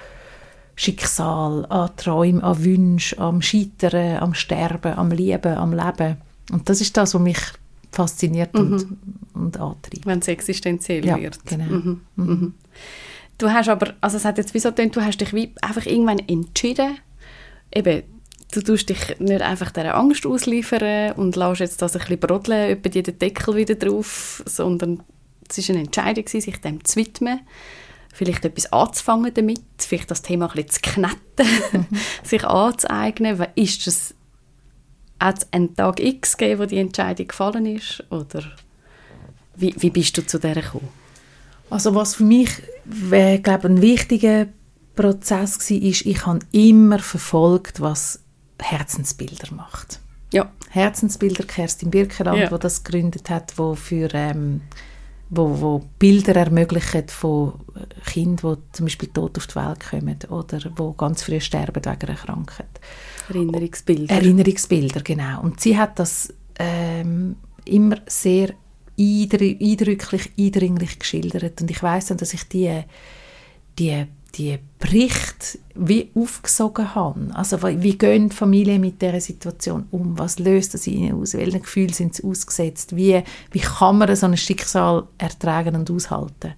[0.75, 6.17] Schicksal, an Träumen, an Wünschen, am Scheitern, am Sterben, am Lieben, am Leben.
[6.51, 7.39] Und das ist das, was mich
[7.91, 8.59] fasziniert mhm.
[8.59, 8.97] und,
[9.33, 10.05] und antreibt.
[10.05, 11.45] Wenn es existenziell ja, wird.
[11.45, 11.65] genau.
[11.65, 12.01] Mhm.
[12.15, 12.25] Mhm.
[12.25, 12.53] mhm.
[13.37, 15.85] Du hast aber, also es hat jetzt wie so gedacht, du hast dich wie einfach
[15.85, 16.97] irgendwann entschieden,
[17.73, 18.01] eben,
[18.51, 22.71] du tust dich nicht einfach dieser Angst ausliefern und lässt jetzt das ein bisschen brodeln,
[22.71, 25.03] etwa den Deckel wieder drauf, sondern
[25.47, 27.41] es war eine Entscheidung, sich dem zu widmen,
[28.11, 31.85] vielleicht etwas anzufangen damit, vielleicht das Thema ein bisschen zu knetten, mhm.
[32.23, 33.45] sich anzueignen.
[33.53, 34.15] Ist es
[35.19, 38.03] hat es einen Tag X gegeben, wo die Entscheidung gefallen ist?
[38.09, 38.43] Oder
[39.55, 40.87] wie, wie bist du zu der gekommen?
[41.69, 42.49] Also was für mich,
[43.11, 44.47] äh, glaube ein wichtiger
[44.95, 48.21] Prozess war, ist, ich habe immer verfolgt, was
[48.59, 49.99] Herzensbilder macht.
[50.31, 50.51] Ja.
[50.69, 52.51] Herzensbilder, Kerstin Birkeland, ja.
[52.51, 54.61] wo das gegründet hat, wo für ähm,
[55.29, 57.53] wo, wo Bilder ermöglichen von
[58.05, 61.89] Kindern, die zum Beispiel tot auf die Welt kommen oder wo ganz früh sterben wegen
[61.89, 62.79] einer Krankheit.
[63.29, 64.15] Erinnerungsbilder.
[64.15, 65.41] Erinnerungsbilder, genau.
[65.41, 68.53] Und sie hat das ähm, immer sehr
[68.99, 71.61] eindrücklich, eindringlich geschildert.
[71.61, 72.81] Und ich weiß dann, dass ich die,
[73.77, 74.05] die,
[74.35, 77.29] die Berichte wie aufgesogen habe.
[77.33, 80.17] Also wie gehen die Familien mit dieser Situation um?
[80.17, 81.35] Was löst das ihnen aus?
[81.35, 82.95] Welchen Gefühlen sind sie ausgesetzt?
[82.95, 83.21] Wie,
[83.51, 86.53] wie kann man so ein Schicksal ertragen und aushalten?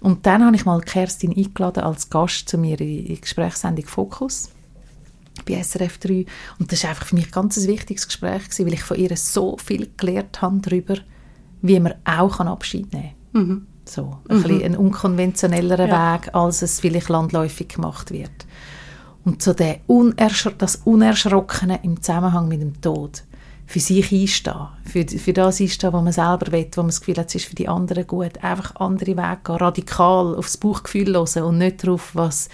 [0.00, 4.50] Und dann habe ich mal Kerstin eingeladen als Gast zu mir in die Gesprächssendung «Fokus»
[5.44, 6.26] bei SRF 3.
[6.58, 9.16] Und das war einfach für mich ein ganz wichtiges Gespräch, gewesen, weil ich von ihr
[9.16, 10.96] so viel gelernt habe darüber,
[11.62, 13.46] wie man auch Abschied nehmen kann.
[13.46, 13.66] Mhm.
[13.86, 14.62] So, ein, mhm.
[14.64, 16.14] ein unkonventionellerer ja.
[16.14, 18.46] Weg, als es vielleicht landläufig gemacht wird.
[19.24, 23.24] Und so der Unersch das Unerschrockene im Zusammenhang mit dem Tod.
[23.66, 24.68] Für sich einstehen.
[24.84, 27.46] Für, für das einstehen, was man selber will, wo man das Gefühl hat, es ist
[27.46, 28.42] für die anderen gut.
[28.44, 32.50] Einfach andere Wege gehen, radikal aufs Bauchgefühl hören und nicht darauf, was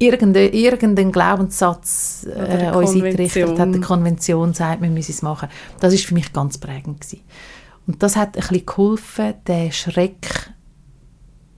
[0.00, 5.48] irgendein, irgendein Glaubenssatz äh, uns eingerichtet hat, eine Konvention sagt, wir müssen es machen.
[5.78, 7.22] Das ist für mich ganz prägend gewesen.
[7.86, 10.50] Und das hat ein bisschen geholfen, den Schreck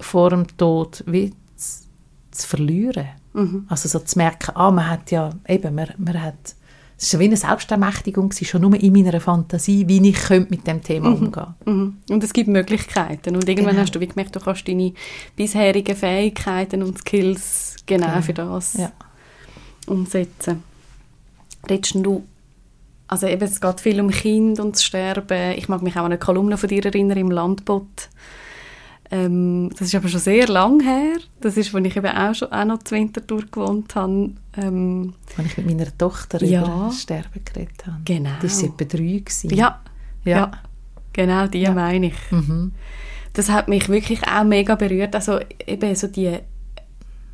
[0.01, 1.87] vor dem Tod wie zu,
[2.33, 3.09] zu verlieren.
[3.33, 3.67] Mhm.
[3.69, 6.57] Also so zu merken, ah, man hat ja, eben, man, man hat,
[7.03, 11.11] es war wie eine Selbstermächtigung, schon nur in meiner Fantasie, wie ich mit dem Thema
[11.11, 11.17] mhm.
[11.17, 11.97] umgehen mhm.
[12.09, 13.35] Und es gibt Möglichkeiten.
[13.35, 13.83] Und irgendwann genau.
[13.83, 14.93] hast du wie gemerkt, du kannst deine
[15.35, 18.23] bisherigen Fähigkeiten und Skills genau, genau.
[18.23, 18.93] für das ja.
[19.87, 20.63] umsetzen.
[21.69, 22.25] Redest du
[23.09, 25.53] also eben, es geht viel um Kind und das Sterben.
[25.59, 28.09] Ich mag mich auch an eine Kolumne von dir erinnern im Landbot.
[29.13, 31.19] Ähm, das ist aber schon sehr lang her.
[31.41, 34.31] Das ist, als ich eben auch, schon, auch noch zu Winterthur gewohnt habe.
[34.57, 37.99] Ähm, als ich mit meiner Tochter ja, über das Sterben geredet habe.
[38.07, 38.31] Genau.
[38.41, 39.19] Das war etwa drei.
[39.19, 39.51] Gewesen.
[39.51, 39.81] Ja,
[40.25, 40.39] ja.
[40.39, 40.51] ja.
[41.13, 41.73] genau, die ja.
[41.73, 42.33] meine ich.
[42.33, 42.73] Mhm.
[43.35, 45.15] Das hat mich wirklich auch mega berührt.
[45.15, 46.39] Also eben so die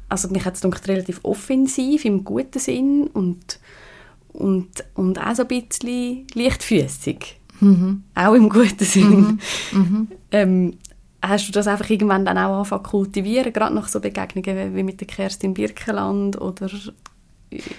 [0.09, 3.61] also mich hat es relativ offensiv im guten Sinn und
[4.33, 7.41] und, und auch so ein bisschen leichtfüßig.
[7.61, 8.05] Mhm.
[8.15, 9.11] Auch im guten Sinn.
[9.11, 9.39] Mhm.
[9.73, 10.09] Mhm.
[10.31, 10.75] Ähm,
[11.23, 14.83] hast du das einfach irgendwann dann auch angefangen zu kultivieren, gerade nach so Begegnungen wie
[14.83, 16.71] mit der Kerstin Birkeland oder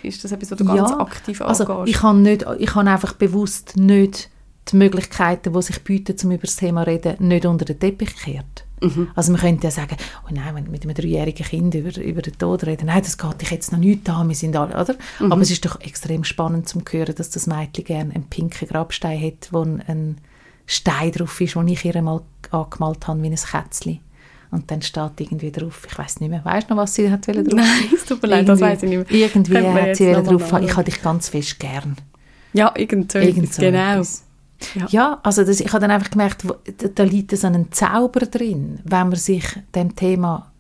[0.04, 1.96] ist das etwas, was du ja, ganz aktiv also angehst?
[1.96, 4.30] Ich habe, nicht, ich habe einfach bewusst nicht
[4.72, 8.16] die Möglichkeiten, die sich bieten, um über das Thema zu reden, nicht unter den Teppich
[8.16, 8.66] gekehrt.
[8.82, 9.10] Mhm.
[9.16, 12.38] Also man könnte ja sagen, oh nein, wenn mit einem dreijährigen Kind über, über den
[12.38, 14.96] Tod reden, nein, das geht dich jetzt noch nicht an, wir sind alle, oder?
[15.20, 15.32] Mhm.
[15.32, 19.22] Aber es ist doch extrem spannend zu hören, dass das Mädchen gerne einen pinken Grabstein
[19.22, 20.18] hat, wo ein
[20.72, 24.00] Stein drauf ist, den ich ihr mal angemalt habe, wie ein Kätzchen.
[24.52, 27.28] Und dann steht irgendwie drauf, ich weiß nicht mehr, weißt du noch, was sie hat
[27.28, 27.36] drauf?
[27.52, 29.22] Nein, es tut mir leid, das weiß ich nicht mehr.
[29.22, 31.96] Irgendwie hat sie drauf, ich habe dich ganz fest gern.
[32.54, 34.04] Ja, irgend so, irgend so genau.
[34.76, 36.46] Ja, ja also das, ich habe dann einfach gemerkt,
[36.96, 40.52] da liegt so ein Zauber drin, wenn man sich dem Thema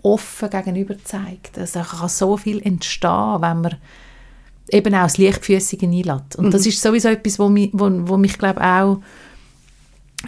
[0.00, 1.58] offen gegenüber zeigt.
[1.58, 3.76] Also kann so viel entstehen, wenn man
[4.70, 6.36] eben auch das Leichtfüßige einlädt.
[6.36, 6.50] Und mhm.
[6.52, 9.00] das ist sowieso etwas, wo mich, wo, wo mich glaube auch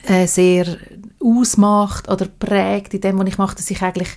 [0.06, 0.76] äh, sehr
[1.22, 4.10] ausmacht oder prägt in dem, was ich mache, dass ich eigentlich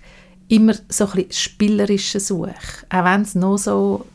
[0.48, 2.54] immer so ein bisschen Spielerische suche.
[2.90, 4.06] Auch wenn es noch so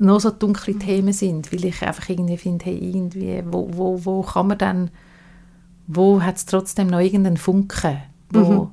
[0.00, 4.22] noch so dunkle Themen sind, weil ich einfach irgendwie finde, hey, irgendwie, wo, wo, wo
[4.22, 4.90] kann man dann,
[5.86, 7.98] wo hat es trotzdem noch irgendeinen Funken,
[8.30, 8.68] wo, mhm.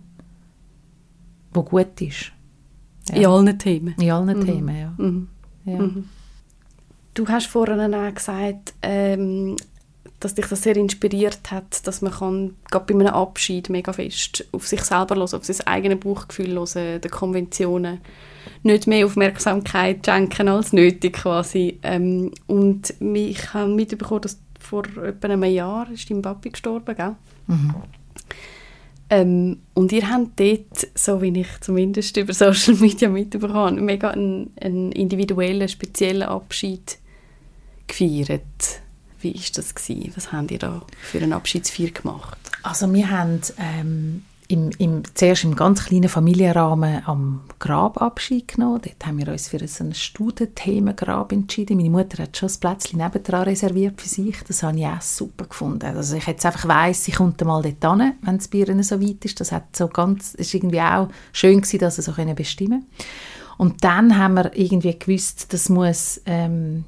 [1.54, 2.32] wo gut ist.
[3.10, 3.16] Ja.
[3.16, 3.96] In allen Themen.
[4.00, 4.46] In allen mhm.
[4.46, 4.94] Themen, ja.
[4.98, 5.28] Mhm.
[5.66, 5.78] ja.
[5.80, 6.06] Mhm.
[7.14, 9.58] Du hast vorhin auch gesagt, ähm,
[10.20, 14.47] dass dich das sehr inspiriert hat, dass man kann, gerade bei einem Abschied mega fest
[14.51, 17.99] auf sich selber hören, auf sein eigenes Bauchgefühl hören, den Konventionen
[18.63, 21.80] nicht mehr Aufmerksamkeit schenken als nötig quasi.
[21.84, 27.15] Ähm, und ich habe mitbekommen, dass vor etwa einem Jahr ist dein Papi gestorben, gell?
[27.47, 27.76] Mhm.
[29.09, 34.09] Ähm, und ihr habt dort, so wie ich zumindest über Social Media mitbekommen habe, mega
[34.09, 36.97] einen, einen individuellen, speziellen Abschied
[37.88, 38.82] gefeiert.
[39.20, 40.11] Wie war das gewesen?
[40.15, 42.38] Was habt ihr da für einen Abschiedsfeier gemacht?
[42.63, 48.82] Also wir haben ähm, im, im, zuerst im ganz kleinen Familienrahmen am Grababschied genommen.
[48.84, 51.78] Dort haben wir uns für ein Studenthemengrab entschieden.
[51.78, 54.38] Meine Mutter hat schon ein Plätzchen nebendran reserviert für sich.
[54.47, 55.86] Das habe ich auch super gefunden.
[55.86, 59.26] Also ich jetzt einfach weiss, sie kommt mal dort hin, wenn das Bier so weit
[59.26, 59.39] ist.
[59.39, 62.86] Das hat so ganz, ist irgendwie auch schön gewesen, dass sie so bestimmen
[63.57, 66.22] Und dann haben wir irgendwie gewusst, das muss...
[66.26, 66.86] Ähm,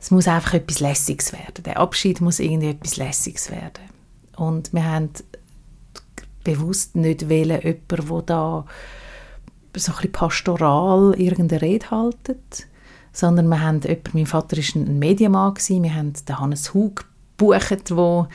[0.00, 1.64] es muss einfach etwas Lässiges werden.
[1.64, 3.84] Der Abschied muss irgendwie etwas Lässiges werden.
[4.36, 5.10] Und wir haben
[6.44, 8.64] bewusst nicht wählen, jemanden, der da
[9.74, 12.66] so ein bisschen pastoral irgendeine Rede haltet,
[13.12, 17.04] sondern wir haben jemanden, mein Vater war ein Medienmann, gewesen, wir haben den Hannes Hug
[17.36, 18.28] gebucht, wo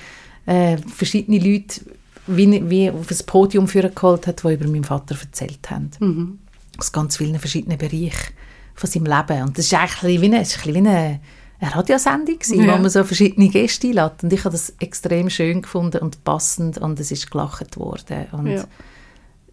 [0.45, 1.81] äh, verschiedene Leute
[2.27, 5.91] wie, wie auf das Podium geholt hat, die über meinen Vater erzählt haben.
[5.99, 6.39] Mhm.
[6.77, 8.33] Aus ganz vielen verschiedenen Bereichen
[8.75, 9.43] von seinem Leben.
[9.43, 11.19] Und das ist eigentlich wie eine, ist ein wie eine
[11.61, 12.73] eine Radiosendung, gewesen, ja.
[12.73, 14.23] wo man so verschiedene Gäste einlädt.
[14.23, 18.25] Und ich habe das extrem schön gefunden und passend und es ist gelacht worden.
[18.31, 18.63] Und ja.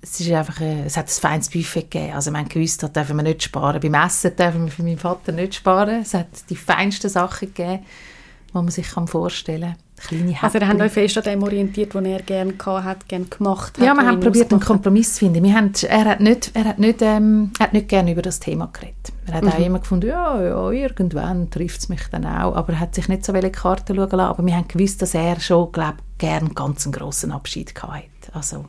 [0.00, 2.14] es, ist einfach, ein, es hat ein feines Buffet gegeben.
[2.14, 3.80] Also man gewusst, da dürfen wir nicht sparen.
[3.80, 6.00] Beim Essen dürfen wir für meinen Vater nicht sparen.
[6.00, 7.84] Es hat die feinsten Sachen gegeben,
[8.48, 9.87] die man sich vorstellen kann.
[10.00, 13.78] Kleine also ihr habt euch fest an dem orientiert, was er gerne hat, gerne gemacht
[13.78, 13.84] hat?
[13.84, 15.42] Ja, wir haben probiert, einen Kompromiss zu finden.
[15.42, 18.68] Wir haben, er hat nicht, er hat nicht, ähm, hat nicht gerne über das Thema
[18.72, 19.12] geredet.
[19.26, 19.50] Er hat mhm.
[19.50, 22.54] auch immer gefunden, ja, ja irgendwann trifft es mich dann auch.
[22.54, 24.20] Aber er hat sich nicht so viele Karten schauen lassen.
[24.20, 28.04] Aber wir haben gewusst, dass er schon, glaube gerne ganz einen grossen Abschied hatte.
[28.32, 28.64] Also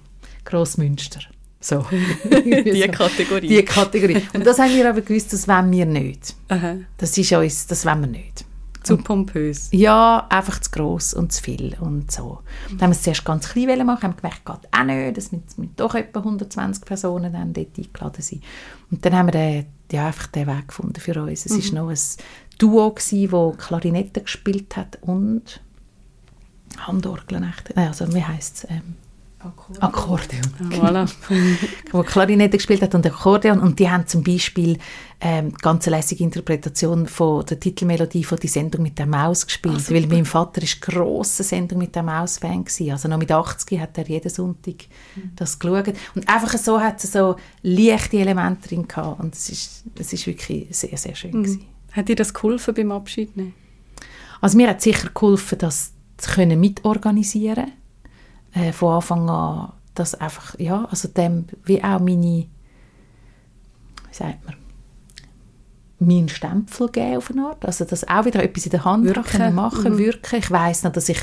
[0.45, 1.19] Grossmünster.
[1.59, 1.85] So.
[2.23, 3.47] die Kategorie.
[3.47, 4.21] Die Kategorie.
[4.33, 6.35] Und das haben wir aber gewusst, das wollen wir nicht.
[6.47, 6.77] Aha.
[6.97, 8.45] Das ist uns, das wollen wir nicht.
[8.83, 9.69] Zu pompös?
[9.71, 12.39] Ja, einfach zu gross und zu viel und so.
[12.69, 12.77] Mhm.
[12.77, 15.57] Dann haben wir es zuerst ganz klein machen, haben gemerkt, geht auch nicht, dass mit,
[15.57, 18.43] mit doch etwa 120 Personen dann dort eingeladen sind.
[18.89, 21.45] Und dann haben wir den, ja, einfach den Weg gefunden für uns.
[21.45, 21.77] Es mhm.
[21.77, 21.97] noch ein
[22.57, 25.61] Duo gewesen, das Klarinette gespielt hat und
[26.77, 27.53] Handorgeln.
[27.75, 28.69] Also, wie heisst es?
[28.69, 28.95] Ähm,
[29.41, 29.81] Akkordeon.
[29.81, 30.41] Akkordeon.
[30.69, 31.09] Voilà.
[31.91, 33.61] wo Klarinette gespielt hat und Akkordeon.
[33.61, 34.77] Und die haben zum Beispiel
[35.21, 39.85] ähm, ganz lässige Interpretation von der Titelmelodie von die Sendung mit der Maus gespielt.
[39.87, 42.91] Ah, weil mein Vater ist grosse Sendung mit der Maus Fan gewesen.
[42.91, 44.75] Also noch mit 80 hat er jeden Sonntag
[45.15, 45.31] mhm.
[45.37, 45.93] das geschaut.
[46.15, 49.21] Und einfach so hat es so leichte Elemente drin gehabt.
[49.21, 51.43] Und es ist, es ist wirklich sehr, sehr schön mhm.
[51.43, 51.65] gewesen.
[51.93, 53.53] Hat dir das geholfen beim Abschied nehmen?
[54.41, 57.78] Also mir hat sicher geholfen, das zu können mitorganisieren
[58.53, 62.49] äh, von Anfang an das einfach, ja, also dem, wie auch meine, wie
[64.11, 64.55] sagt man,
[65.99, 69.53] meinen Stempel geben auf eine Art, also das auch wieder etwas in der Hand wirken.
[69.53, 69.97] machen, mhm.
[69.97, 70.37] wirken.
[70.37, 71.19] Ich weiss noch, dass ich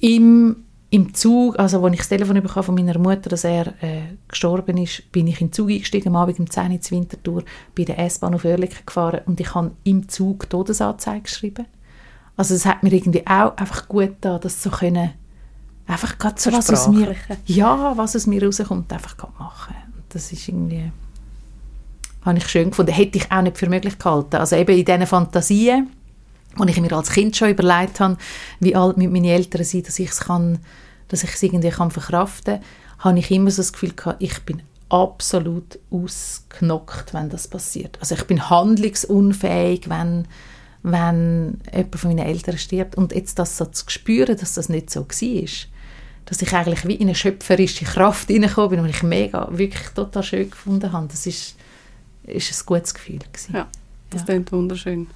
[0.00, 4.02] im, im Zug, also als ich das Telefon bekam von meiner Mutter, dass er äh,
[4.28, 7.44] gestorben ist, bin ich in den Zug eingestiegen, am Abend um 10 Uhr Winterthur,
[7.74, 11.66] bei der S-Bahn auf Oerlikon gefahren und ich habe im Zug Todesanzeige geschrieben.
[12.36, 15.12] Also es hat mir irgendwie auch einfach gut getan, das zu können
[15.88, 17.16] einfach gerade so, was aus mir,
[17.46, 19.74] ja, was aus mir rauskommt, einfach machen.
[20.10, 20.92] Das ist irgendwie,
[22.24, 22.92] habe ich schön gefunden.
[22.92, 24.36] Hätte ich auch nicht für möglich gehalten.
[24.36, 25.90] Also eben in diesen Fantasien,
[26.58, 28.16] die ich mir als Kind schon überlegt habe,
[28.60, 30.58] wie alt mit meinen Eltern sind, dass ich es kann,
[31.08, 32.64] dass ich es irgendwie kann verkraften kann,
[32.98, 37.98] habe ich immer so das Gefühl gehabt, ich bin absolut ausgenockt, wenn das passiert.
[38.00, 40.26] Also ich bin handlungsunfähig, wenn
[40.82, 42.96] wenn jemand von meinen Eltern stirbt.
[42.96, 45.48] Und jetzt das so zu spüren, dass das nicht so war,
[46.28, 50.22] dass ich eigentlich wie in eine schöpferische Kraft hineingekommen bin und ich mega, wirklich total
[50.22, 51.08] schön gefunden habe.
[51.08, 51.56] Das ist,
[52.24, 53.18] ist ein gutes Gefühl.
[53.18, 53.54] Gewesen.
[53.54, 53.66] Ja,
[54.10, 54.26] das ja.
[54.26, 55.06] klingt wunderschön.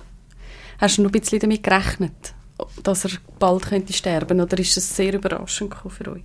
[0.79, 2.33] Hast du noch ein bisschen damit gerechnet,
[2.83, 6.23] dass er bald könnte sterben oder ist es sehr überraschend für euch?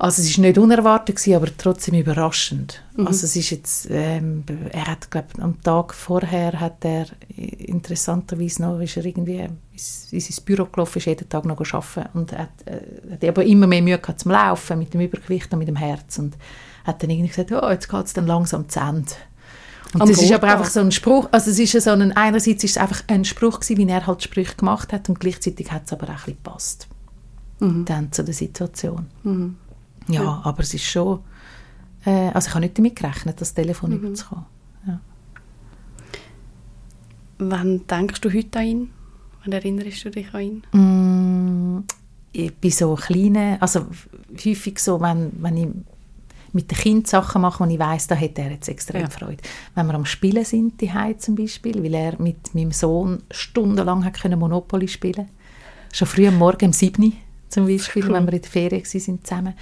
[0.00, 2.82] Also es ist nicht unerwartet gewesen, aber trotzdem überraschend.
[2.96, 3.06] Mhm.
[3.06, 7.04] Also es ist jetzt, ähm, er hat, glaube am Tag vorher hat er
[7.36, 12.32] interessanterweise noch, ist er irgendwie in sein Büro gelaufen, ist jeden Tag noch arbeiten und
[12.32, 15.68] hat, äh, hat aber immer mehr Mühe gehabt zum Laufen mit dem Übergewicht und mit
[15.68, 16.34] dem Herz und
[16.86, 19.12] hat dann irgendwie gesagt, oh, jetzt geht es dann langsam zu Ende.
[19.92, 22.64] Und Am das ist aber einfach so ein Spruch, also es ist so ein, einerseits
[22.64, 25.82] ist es einfach ein Spruch gewesen, wie er halt Sprüche gemacht hat und gleichzeitig hat
[25.84, 26.88] es aber auch ein bisschen gepasst.
[27.58, 27.84] Mhm.
[27.84, 29.04] Dann zu der Situation.
[29.24, 29.56] Mhm.
[30.12, 31.20] Ja, ja, aber es ist schon...
[32.04, 33.96] Äh, also ich habe nicht damit gerechnet, das Telefon mhm.
[33.96, 34.46] überzukommen.
[34.86, 35.00] Ja.
[37.38, 38.90] Wann denkst du heute an ihn?
[39.42, 40.62] Wann erinnerst du dich an ihn?
[40.72, 41.84] Mm,
[42.32, 43.86] ich bin so kleine, also
[44.44, 45.68] häufig so, wenn, wenn ich
[46.52, 49.10] mit den Kindern Sachen mache, und ich weiß, da hätte er jetzt extrem ja.
[49.10, 49.42] Freude.
[49.74, 54.20] Wenn wir am Spielen sind, die zum Beispiel, weil er mit meinem Sohn stundenlang hat
[54.20, 55.28] können Monopoly spielen
[55.92, 57.12] Schon früh am Morgen um 7
[57.48, 58.14] zum Beispiel, cool.
[58.14, 59.54] wenn wir in der Ferien sind zusammen.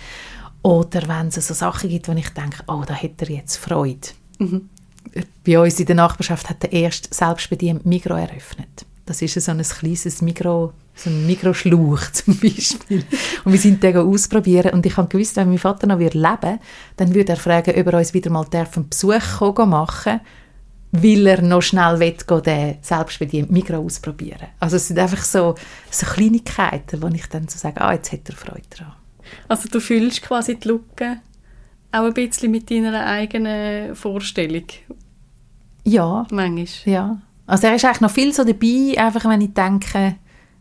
[0.63, 4.09] Oder wenn es so Sachen gibt, wo ich denke, oh, da hat er jetzt Freude.
[4.39, 4.69] Mhm.
[5.47, 8.85] Bei uns in der Nachbarschaft hat der erste selbstbediente Mikro eröffnet.
[9.07, 13.03] Das ist so ein kleines Mikro, so ein Mikroschlauch zum Beispiel.
[13.45, 16.59] Und wir sind den ausprobieren und ich habe gewusst, wenn mein Vater noch leben würde,
[16.97, 20.21] dann würde er fragen, ob er uns wieder mal einen Besuch machen
[20.91, 24.49] weil er noch schnell will, den selbstbedienten Mikro ausprobieren.
[24.59, 25.55] Also es sind einfach so,
[25.91, 28.95] so Kleinigkeiten, wo ich dann so sage, ah, jetzt hat er Freude daran.
[29.49, 31.21] Also du fühlst quasi die Lücke
[31.93, 34.65] auch ein bisschen mit deiner eigenen Vorstellung?
[35.85, 36.27] Ja.
[36.31, 36.67] Manchmal?
[36.85, 37.19] Ja.
[37.47, 40.17] Also er ist eigentlich noch viel so dabei, einfach wenn ich denke,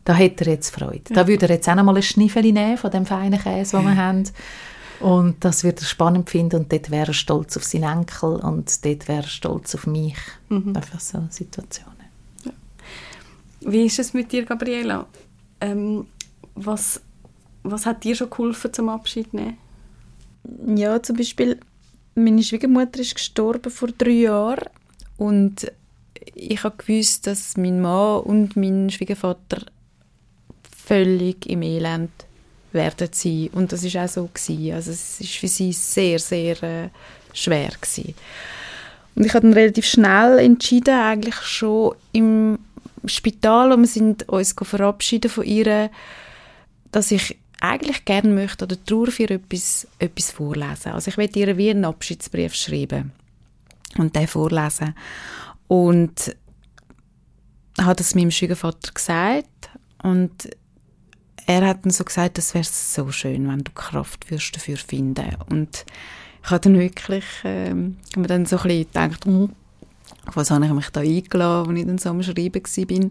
[0.06, 1.02] da hat er jetzt Freude.
[1.10, 1.16] Ja.
[1.16, 3.86] Da würde er jetzt auch noch mal ein Schniffel nehmen von dem feinen Käse, den
[3.86, 4.24] wir haben.
[5.02, 8.86] Und das wird er spannend finden und dort wäre er stolz auf seinen Enkel und
[8.86, 10.16] dort wäre er stolz auf mich.
[10.50, 10.76] Mhm.
[10.76, 11.94] Einfach so Situationen.
[12.46, 12.52] Ja.
[13.62, 15.06] Wie ist es mit dir, Gabriela?
[15.60, 16.08] Ähm,
[16.56, 17.02] was
[17.72, 19.58] was hat dir schon geholfen zum Abschied nehmen?
[20.76, 21.60] Ja, zum Beispiel,
[22.16, 24.70] meine Schwiegermutter ist gestorben vor drei Jahren
[25.18, 25.72] und
[26.36, 29.66] ich habe gewusst, dass mein Mann und mein Schwiegervater
[30.86, 32.12] völlig im Elend
[32.72, 33.50] werden sein.
[33.54, 34.74] Und das ist auch so gewesen.
[34.74, 36.90] Also es ist für sie sehr, sehr äh,
[37.34, 38.14] schwer gewesen.
[39.16, 42.60] Und ich habe dann relativ schnell entschieden, eigentlich schon im
[43.06, 45.90] Spital, wo wir sind uns verabschieden von ihr,
[46.92, 50.92] dass ich eigentlich gerne möchte oder Trauer für etwas, etwas vorlesen.
[50.92, 53.12] Also ich werde ihr wie einen Abschiedsbrief schreiben
[53.98, 54.96] und den vorlesen.
[55.68, 56.36] Und
[57.80, 59.70] habe das meinem Schwiegervater gesagt
[60.04, 60.50] und
[61.46, 65.36] er hat dann so gesagt, das wäre so schön, wenn du Kraft würdest dafür finden.
[65.50, 65.86] Und
[66.44, 69.50] ich habe dann wirklich, ähm, mir dann so ein bisschen gedacht, oh,
[70.34, 73.10] was habe ich mich da eingeladen, als ich dann so am Schreiben war.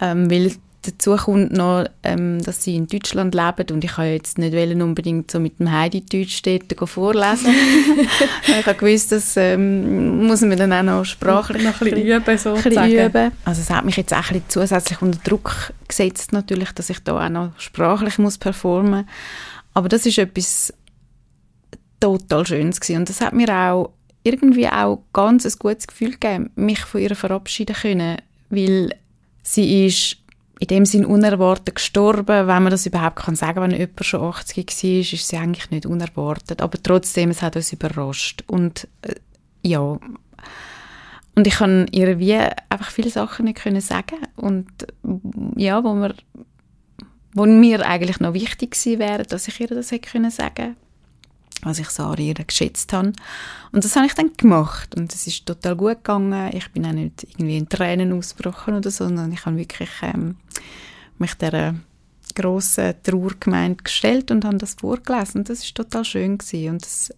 [0.00, 0.52] Ähm, weil
[0.82, 5.30] dazu kommt noch, ähm, dass sie in Deutschland leben und ich kann jetzt nicht unbedingt
[5.30, 7.48] so mit dem Heidi Deutsch dort vorlesen.
[8.46, 12.38] ich habe gewusst, dass ähm, muss man dann auch noch sprachlich noch ein bisschen üben,
[12.38, 12.92] sozusagen.
[12.92, 13.32] üben.
[13.44, 17.00] Also es hat mich jetzt auch ein bisschen zusätzlich unter Druck gesetzt natürlich, dass ich
[17.00, 19.08] da auch noch sprachlich muss performen.
[19.74, 20.72] Aber das ist etwas
[22.00, 23.00] total Schönes gewesen.
[23.00, 23.90] und das hat mir auch
[24.22, 28.18] irgendwie auch ganz ein gutes Gefühl gegeben, mich von ihr verabschieden können,
[28.50, 28.94] weil
[29.42, 30.18] sie ist
[30.60, 34.66] in dem Sinn unerwartet gestorben, wenn man das überhaupt kann sagen, wenn jemand schon 80
[34.66, 38.42] war, ist sie eigentlich nicht unerwartet, aber trotzdem, es hat uns überrascht.
[38.46, 39.14] Und äh,
[39.62, 39.98] ja,
[41.38, 44.16] und ich kann ihr wie einfach viele Sachen nicht können sagen.
[44.34, 44.68] Und
[45.54, 46.14] ja, wo mir,
[47.32, 50.76] wo mir eigentlich noch wichtig gewesen wäre, dass ich ihr das hätte können sagen
[51.62, 53.12] was ich so an ihr geschätzt habe.
[53.72, 56.50] Und das habe ich dann gemacht und es ist total gut gegangen.
[56.54, 60.36] Ich bin auch nicht irgendwie in Tränen ausgebrochen oder so, sondern ich habe wirklich ähm,
[61.18, 61.74] mich der
[62.34, 66.70] grossen Trauergemeinde gestellt und habe das vorgelesen und das ist total schön gewesen.
[66.70, 67.12] und das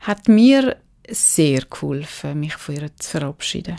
[0.00, 0.76] hat mir
[1.08, 3.76] sehr geholfen, mich von ihr zu verabschieden.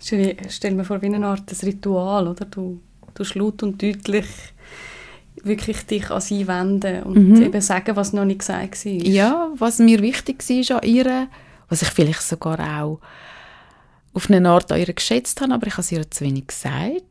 [0.00, 2.44] Stell mir vor, wie eine Art Ritual, oder?
[2.44, 2.80] Du,
[3.14, 4.26] du laut und deutlich
[5.44, 7.42] wirklich dich an sie wenden und mhm.
[7.42, 8.92] eben sagen, was noch nicht gesagt war.
[8.92, 11.28] Ja, was mir wichtig war an ihr,
[11.68, 13.00] was ich vielleicht sogar auch
[14.12, 17.02] auf eine Art an ihr geschätzt habe, aber ich habe es ihr zu wenig gesagt,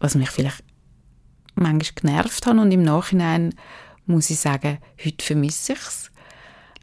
[0.00, 0.64] was mich vielleicht
[1.54, 3.54] manchmal genervt hat und im Nachhinein
[4.06, 6.10] muss ich sagen, heute vermisse ich es.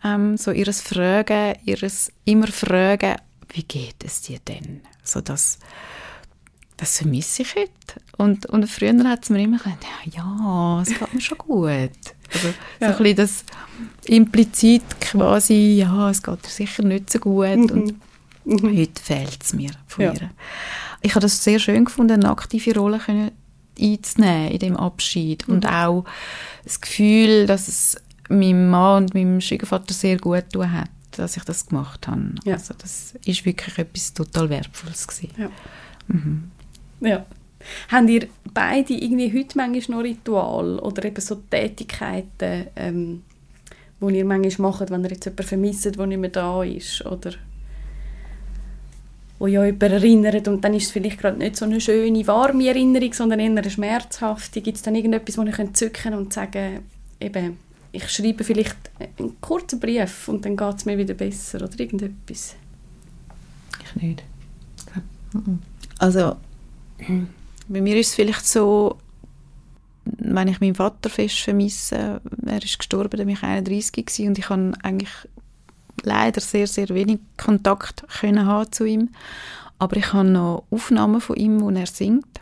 [0.04, 3.16] Ähm, so ihres Fragen, ihres immer Fragen,
[3.50, 4.82] wie geht es dir denn?
[5.04, 5.60] So das,
[6.78, 7.72] das vermisse ich heute.
[8.18, 11.92] Und, und früher hat es mir immer gesagt, ja, es geht mir schon gut.
[12.34, 12.48] Also
[12.80, 12.94] ja.
[12.94, 13.44] so ein bisschen das
[14.06, 17.58] implizit quasi, ja, es geht dir sicher nicht so gut.
[17.58, 17.72] Mhm.
[17.72, 18.78] Und mhm.
[18.78, 20.14] heute fehlt es mir von ja.
[20.14, 20.30] ihr.
[21.02, 23.32] Ich habe das sehr schön gefunden, eine aktive Rolle können
[23.80, 25.48] einzunehmen in dem Abschied.
[25.48, 25.54] Mhm.
[25.56, 26.06] Und auch
[26.64, 27.98] das Gefühl, dass es
[28.30, 32.36] meinem Mann und meinem Schwiegervater sehr gut tun hat, dass ich das gemacht habe.
[32.44, 32.56] Ja.
[32.56, 35.34] Also das ist wirklich etwas total Wertvolles gewesen.
[35.38, 35.50] Ja.
[36.08, 36.52] Mhm.
[37.00, 37.26] Ja.
[37.90, 43.24] Habt ihr beide irgendwie heute manchmal noch Ritual oder eben so Tätigkeiten, ähm,
[44.00, 47.06] die ihr manchmal macht, wenn ihr jetzt jemanden vermisst, der nicht mehr da ist?
[47.06, 47.32] Oder
[49.40, 52.68] wo ja jemand erinnert und dann ist es vielleicht gerade nicht so eine schöne, warme
[52.68, 54.62] Erinnerung, sondern eher eine schmerzhafte.
[54.62, 56.80] Gibt es dann irgendetwas, wo ihr zücken und sagen,
[57.20, 57.58] eben,
[57.92, 62.56] ich schreibe vielleicht einen kurzen Brief und dann geht es mir wieder besser oder irgendetwas?
[63.84, 64.24] Ich nicht.
[66.00, 66.36] Also
[67.68, 68.98] bei mir ist es vielleicht so,
[70.06, 74.38] wenn ich meinen Vater fest vermisse, er ist gestorben, da war ich 31 gewesen, und
[74.38, 75.12] ich habe eigentlich
[76.04, 79.10] leider sehr, sehr wenig Kontakt können haben zu ihm.
[79.80, 82.40] Aber ich habe noch Aufnahmen von ihm, wo er singt.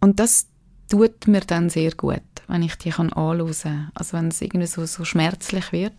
[0.00, 0.46] Und das
[0.88, 3.90] tut mir dann sehr gut, wenn ich die kann anhören kann.
[3.94, 5.94] Also wenn es irgendwie so, so schmerzlich wird.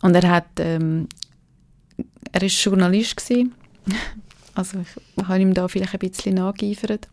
[0.00, 1.08] Und er hat, ähm,
[2.32, 3.20] er ist Journalist.
[4.54, 7.08] Also ich habe ihm da vielleicht ein bisschen nachgeeifert.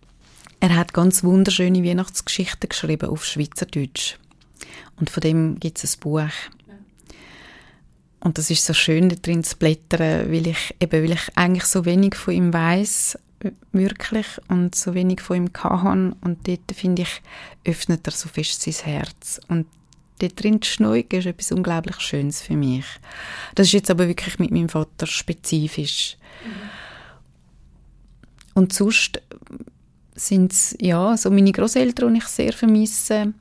[0.59, 4.17] Er hat ganz wunderschöne Weihnachtsgeschichten geschrieben auf Schweizerdeutsch.
[4.99, 6.29] Und von dem gibt es ein Buch.
[8.19, 11.65] Und das ist so schön, da drin zu blättern, weil ich, eben, weil ich eigentlich
[11.65, 13.17] so wenig von ihm weiß
[13.71, 16.15] wirklich, und so wenig von ihm hatte.
[16.21, 17.21] Und dort, finde ich,
[17.65, 19.41] öffnet er so fest sein Herz.
[19.47, 19.65] Und
[20.19, 22.85] dort drin zu schneugen, ist etwas unglaublich Schönes für mich.
[23.55, 26.17] Das ist jetzt aber wirklich mit meinem Vater spezifisch.
[26.45, 26.80] Mhm.
[28.61, 29.19] Und sonst
[30.13, 33.33] sind es ja, so meine Großeltern, die ich sehr vermisse,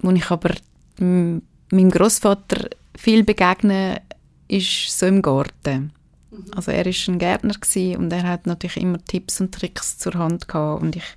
[0.00, 0.54] wo ich aber
[0.98, 4.02] meinem Großvater viel begegne,
[4.46, 5.94] ist so im Garten.
[6.30, 6.44] Mhm.
[6.54, 7.54] Also er ist ein Gärtner
[7.98, 11.16] und er hat natürlich immer Tipps und Tricks zur Hand gehabt und ich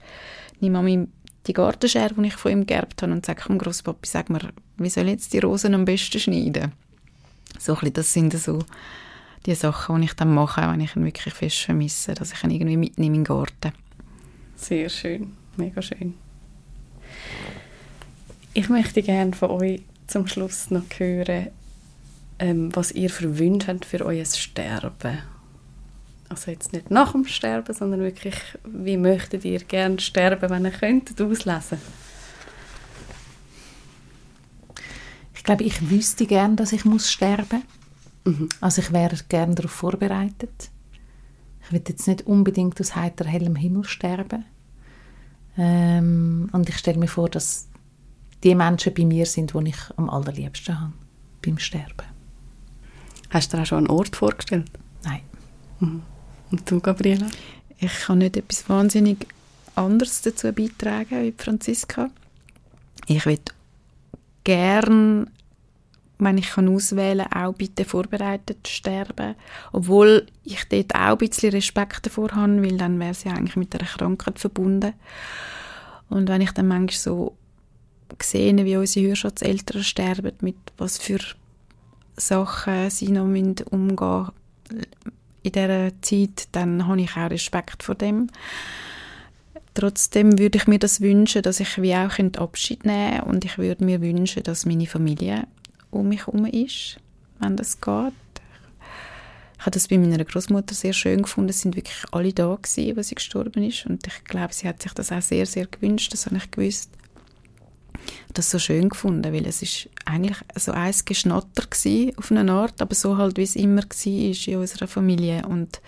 [0.62, 1.10] nehme an
[1.46, 4.90] die Gartenschere, die ich von ihm geerbt habe und sage, komm Großpapi, sag mir, wie
[4.90, 6.72] soll ich jetzt die Rosen am besten schneiden?
[7.60, 8.60] So ein bisschen, das sind so
[9.46, 12.52] die Sachen, die ich dann mache, wenn ich ihn wirklich fest vermisse, dass ich ihn
[12.52, 13.72] irgendwie mitnehme in den Garten.
[14.56, 16.14] Sehr schön, mega schön.
[18.54, 21.48] Ich möchte gerne von euch zum Schluss noch hören,
[22.40, 25.20] ähm, was ihr für Wünsche habt für euer Sterben.
[26.30, 28.36] Also jetzt nicht nach dem Sterben, sondern wirklich,
[28.66, 31.80] wie möchtet ihr gerne sterben, wenn ihr könnt, auslesen
[35.34, 37.81] Ich glaube, ich wüsste gerne, dass ich muss sterben muss
[38.26, 38.50] Mhm.
[38.60, 40.70] Also ich wäre gerne darauf vorbereitet.
[41.64, 44.46] Ich will jetzt nicht unbedingt aus heiter hellem Himmel sterben.
[45.58, 47.68] Ähm, und ich stelle mir vor, dass
[48.44, 50.94] die Menschen bei mir sind, die ich am allerliebsten habe,
[51.46, 52.08] beim Sterben.
[53.30, 54.70] Hast du dir auch schon einen Ort vorgestellt?
[55.04, 55.22] Nein.
[55.80, 56.02] Mhm.
[56.52, 57.28] Und du, Gabriela?
[57.78, 59.28] Ich kann nicht etwas wahnsinnig
[59.76, 62.10] anderes dazu beitragen wie Franziska.
[63.08, 63.44] Ich würde
[64.44, 65.30] gern,
[66.22, 69.36] wenn ich kann auswählen kann, auch bitte vorbereitet sterben.
[69.72, 73.56] Obwohl ich dort auch ein bisschen Respekt davor habe, weil dann wäre es ja eigentlich
[73.56, 74.94] mit einer Krankheit verbunden.
[76.10, 77.36] Und wenn ich dann manchmal so
[78.22, 81.20] sehe, wie unsere Hörschatzeltern sterben, mit was für
[82.18, 84.32] Sachen sie noch umgehen müssen
[85.44, 88.28] in dieser Zeit, dann habe ich auch Respekt vor dem.
[89.74, 93.58] Trotzdem würde ich mir das wünschen, dass ich wie auch Abschied nehmen könnte und ich
[93.58, 95.48] würde mir wünschen, dass meine Familie
[95.92, 96.98] um mich herum ist,
[97.40, 98.14] wenn das geht.
[99.58, 101.50] Ich habe das bei meiner Großmutter sehr schön gefunden.
[101.50, 104.82] Es sind wirklich alle da gewesen, als sie gestorben ist und ich glaube, sie hat
[104.82, 106.12] sich das auch sehr, sehr gewünscht.
[106.14, 106.90] Das habe ich gewusst.
[108.34, 112.82] Das so schön gefunden, weil es ist eigentlich so ein Geschnatter gewesen, auf eine Art,
[112.82, 115.80] aber so halt, wie es immer war in unserer Familie und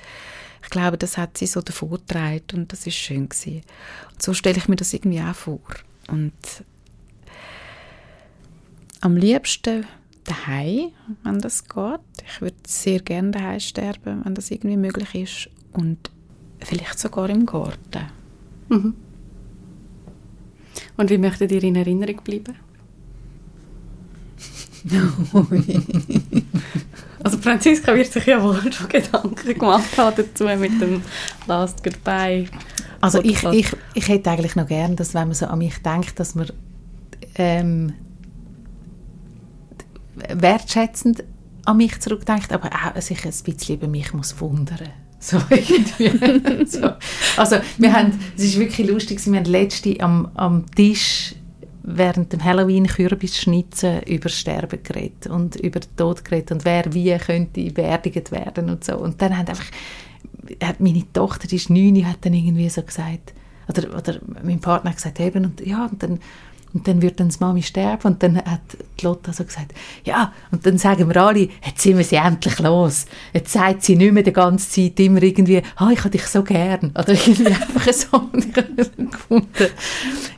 [0.62, 3.64] ich glaube, das hat sie so davor getragen und das ist schön gewesen.
[4.12, 5.62] Und so stelle ich mir das irgendwie auch vor.
[6.08, 6.34] Und
[9.04, 9.86] am liebsten
[10.24, 10.92] daheim,
[11.24, 12.00] wenn das geht.
[12.26, 15.50] Ich würde sehr gerne daheim sterben, wenn das irgendwie möglich ist.
[15.74, 16.10] Und
[16.60, 18.06] vielleicht sogar im Garten.
[18.70, 18.94] Mhm.
[20.96, 22.56] Und wie möchtet ihr in Erinnerung bleiben?
[27.24, 31.02] also Franziska wird sich ja wohl schon Gedanken gemacht haben dazu mit dem
[31.48, 32.48] Last Goodbye.
[33.02, 36.20] Also ich, ich, ich hätte eigentlich noch gern, dass wenn man so an mich denkt,
[36.20, 36.48] dass man
[37.36, 37.94] ähm,
[40.30, 41.24] wertschätzend
[41.66, 44.90] an mich zurückdenkt, aber auch sich ein bisschen über mich muss wundern.
[45.20, 45.40] So
[46.66, 46.90] so.
[47.38, 51.36] Also wir haben, es ist wirklich lustig, wir haben letzte am, am Tisch
[51.84, 58.32] während dem Halloween-Kürbisschnitzen über Sterben geredet und über Tod geredet und wer wie könnte beerdigt
[58.32, 58.98] werden und so.
[58.98, 59.66] Und dann hat einfach,
[60.62, 63.34] hat meine Tochter, die ist neun, hat dann irgendwie so gesagt,
[63.68, 66.20] oder, oder mein Partner hat gesagt, eben, und ja, und dann
[66.74, 68.62] und dann wird dann die Mami sterben und dann hat
[69.00, 69.74] die Lotta so gesagt,
[70.06, 73.06] ja, und dann sagen wir alle, jetzt sind wir sie endlich los.
[73.32, 76.44] Jetzt sagt sie nicht mehr die ganze Zeit immer irgendwie, ah, ich habe dich so
[76.44, 76.90] gern.
[76.92, 78.30] Oder irgendwie einfach so.
[79.12, 79.70] gefunden.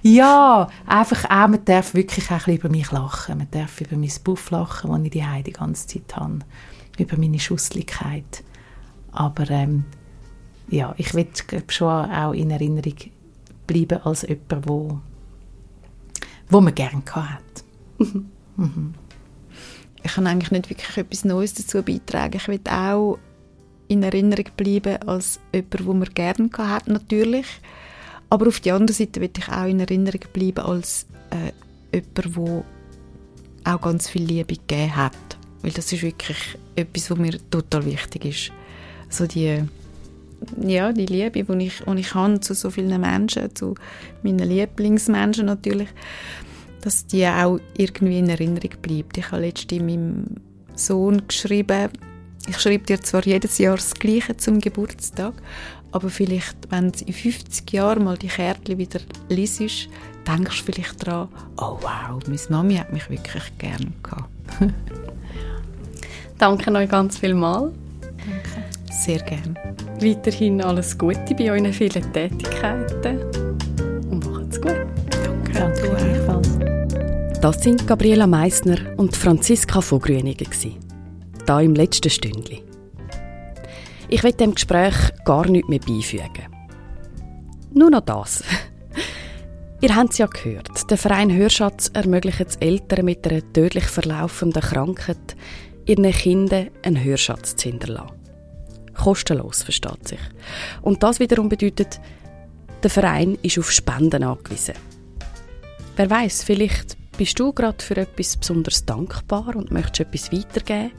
[0.02, 3.38] Ja, einfach auch, man darf wirklich auch ein über mich lachen.
[3.38, 6.40] Man darf über mein Buff lachen, das ich die die ganze Zeit habe.
[6.98, 8.44] Über meine Schusslichkeit.
[9.12, 9.86] Aber ähm,
[10.70, 11.28] ja, ich will
[11.70, 12.96] schon auch in Erinnerung
[13.68, 15.02] bleiben als jemand, der
[16.50, 17.64] wo man gerne hat.
[17.98, 18.94] Mhm.
[20.04, 22.38] Ich kann eigentlich nicht wirklich etwas Neues dazu beitragen.
[22.38, 23.18] Ich will auch
[23.88, 27.48] in Erinnerung bleiben als jemand, wo man gerne hat, natürlich.
[28.30, 31.52] Aber auf der anderen Seite will ich auch in Erinnerung bleiben als äh,
[31.96, 32.66] jemand, wo
[33.64, 35.14] auch ganz viel Liebe gegeben hat.
[35.62, 36.38] Weil das ist wirklich
[36.76, 38.52] etwas, was mir total wichtig ist.
[39.08, 39.64] Also die
[40.62, 43.76] ja, die Liebe, die ich, die ich habe zu so vielen Menschen, zu
[44.24, 45.90] meinen Lieblingsmenschen natürlich,
[46.82, 49.18] dass die auch irgendwie in Erinnerung bleibt.
[49.18, 50.26] Ich habe letztens meinem
[50.76, 51.90] Sohn geschrieben,
[52.48, 55.34] ich schreibe dir zwar jedes Jahr das Gleiche zum Geburtstag,
[55.92, 59.62] aber vielleicht, wenn du in 50 Jahren mal die Kärtchen wieder liest,
[60.28, 64.30] denkst du vielleicht daran, oh wow, meine Mami hat mich wirklich gern gehabt.
[66.38, 67.72] Danke euch ganz viel mal.
[68.02, 68.75] Danke.
[68.92, 69.54] Sehr gerne.
[70.00, 73.20] Weiterhin alles Gute bei euren vielen Tätigkeiten
[74.10, 74.86] und macht's gut.
[75.24, 75.52] Danke.
[75.54, 76.60] Danke gleichfalls.
[77.42, 80.48] Das sind Gabriela Meissner und Franziska von Grünigen
[81.46, 82.64] da im letzten Stündli.
[84.10, 86.48] Ich will dem Gespräch gar nichts mehr beifügen.
[87.74, 88.44] Nur noch das.
[89.82, 90.90] Ihr habt es ja gehört.
[90.90, 95.36] Der Verein Hörschatz ermöglicht es Eltern mit einer tödlich verlaufenden Krankheit,
[95.86, 98.25] ihren Kindern einen Hörschatz zu hinterlassen.
[99.06, 100.20] Kostenlos, versteht sich.
[100.82, 102.00] Und das wiederum bedeutet,
[102.82, 104.74] der Verein ist auf Spenden angewiesen.
[105.96, 110.92] Wer weiß, vielleicht bist du gerade für etwas besonders dankbar und möchtest etwas weitergeben.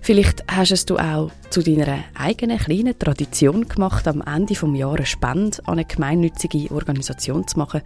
[0.00, 4.98] Vielleicht hast es du auch zu deiner eigenen kleinen Tradition gemacht, am Ende des Jahres
[4.98, 7.82] eine Spende an eine gemeinnützige Organisation zu machen.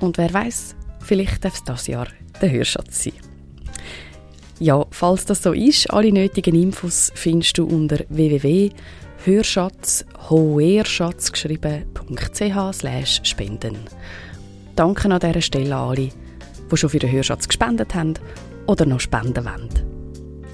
[0.00, 2.08] Und wer weiß, vielleicht darf es das Jahr
[2.42, 3.27] der Hörschatz sein.
[4.60, 10.04] Ja, falls das so ist, alle nötigen Infos findest du unter www.hörschatz,
[12.72, 13.76] slash spenden.
[14.74, 16.08] Danke an dieser Stelle an alle,
[16.70, 18.14] die schon für den Hörschatz gespendet haben
[18.66, 19.68] oder noch spenden wollen.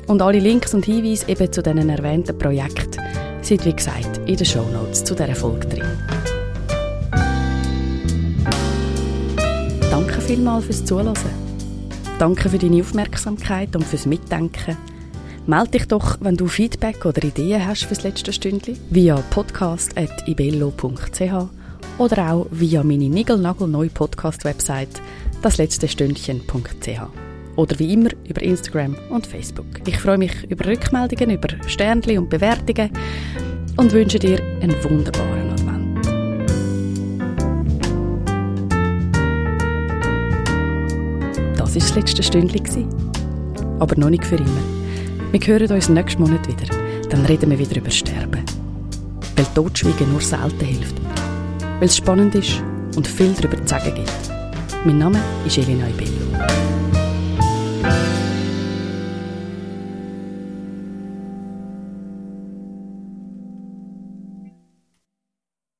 [0.06, 3.00] Und alle Links und Hinweise eben zu diesen erwähnten Projekten
[3.40, 5.98] sind wie gesagt in den Show Notes zu dieser Folge drin.
[9.90, 11.43] Danke vielmals fürs Zuhören.
[12.18, 14.76] Danke für deine Aufmerksamkeit und fürs Mitdenken.
[15.46, 21.48] Melde dich doch, wenn du Feedback oder Ideen hast fürs letzte Stündchen, via podcast.ibello.ch
[21.98, 25.02] oder auch via meine nigelnagelneue Podcast-Website
[25.42, 27.00] dasletztestündchen.ch
[27.56, 29.66] oder wie immer über Instagram und Facebook.
[29.86, 32.90] Ich freue mich über Rückmeldungen, über Sternchen und Bewertungen
[33.76, 35.43] und wünsche dir einen wunderbaren
[41.74, 42.86] Das war das letzte Stündchen.
[43.80, 44.62] Aber noch nicht für immer.
[45.32, 46.72] Wir hören uns nächsten Monat wieder.
[47.10, 48.44] Dann reden wir wieder über Sterben.
[49.34, 50.94] Weil Totschweigen nur selten hilft.
[51.80, 52.62] Weil es spannend ist
[52.94, 54.30] und viel darüber zu sagen gibt.
[54.84, 56.73] Mein Name ist Elena Ibello.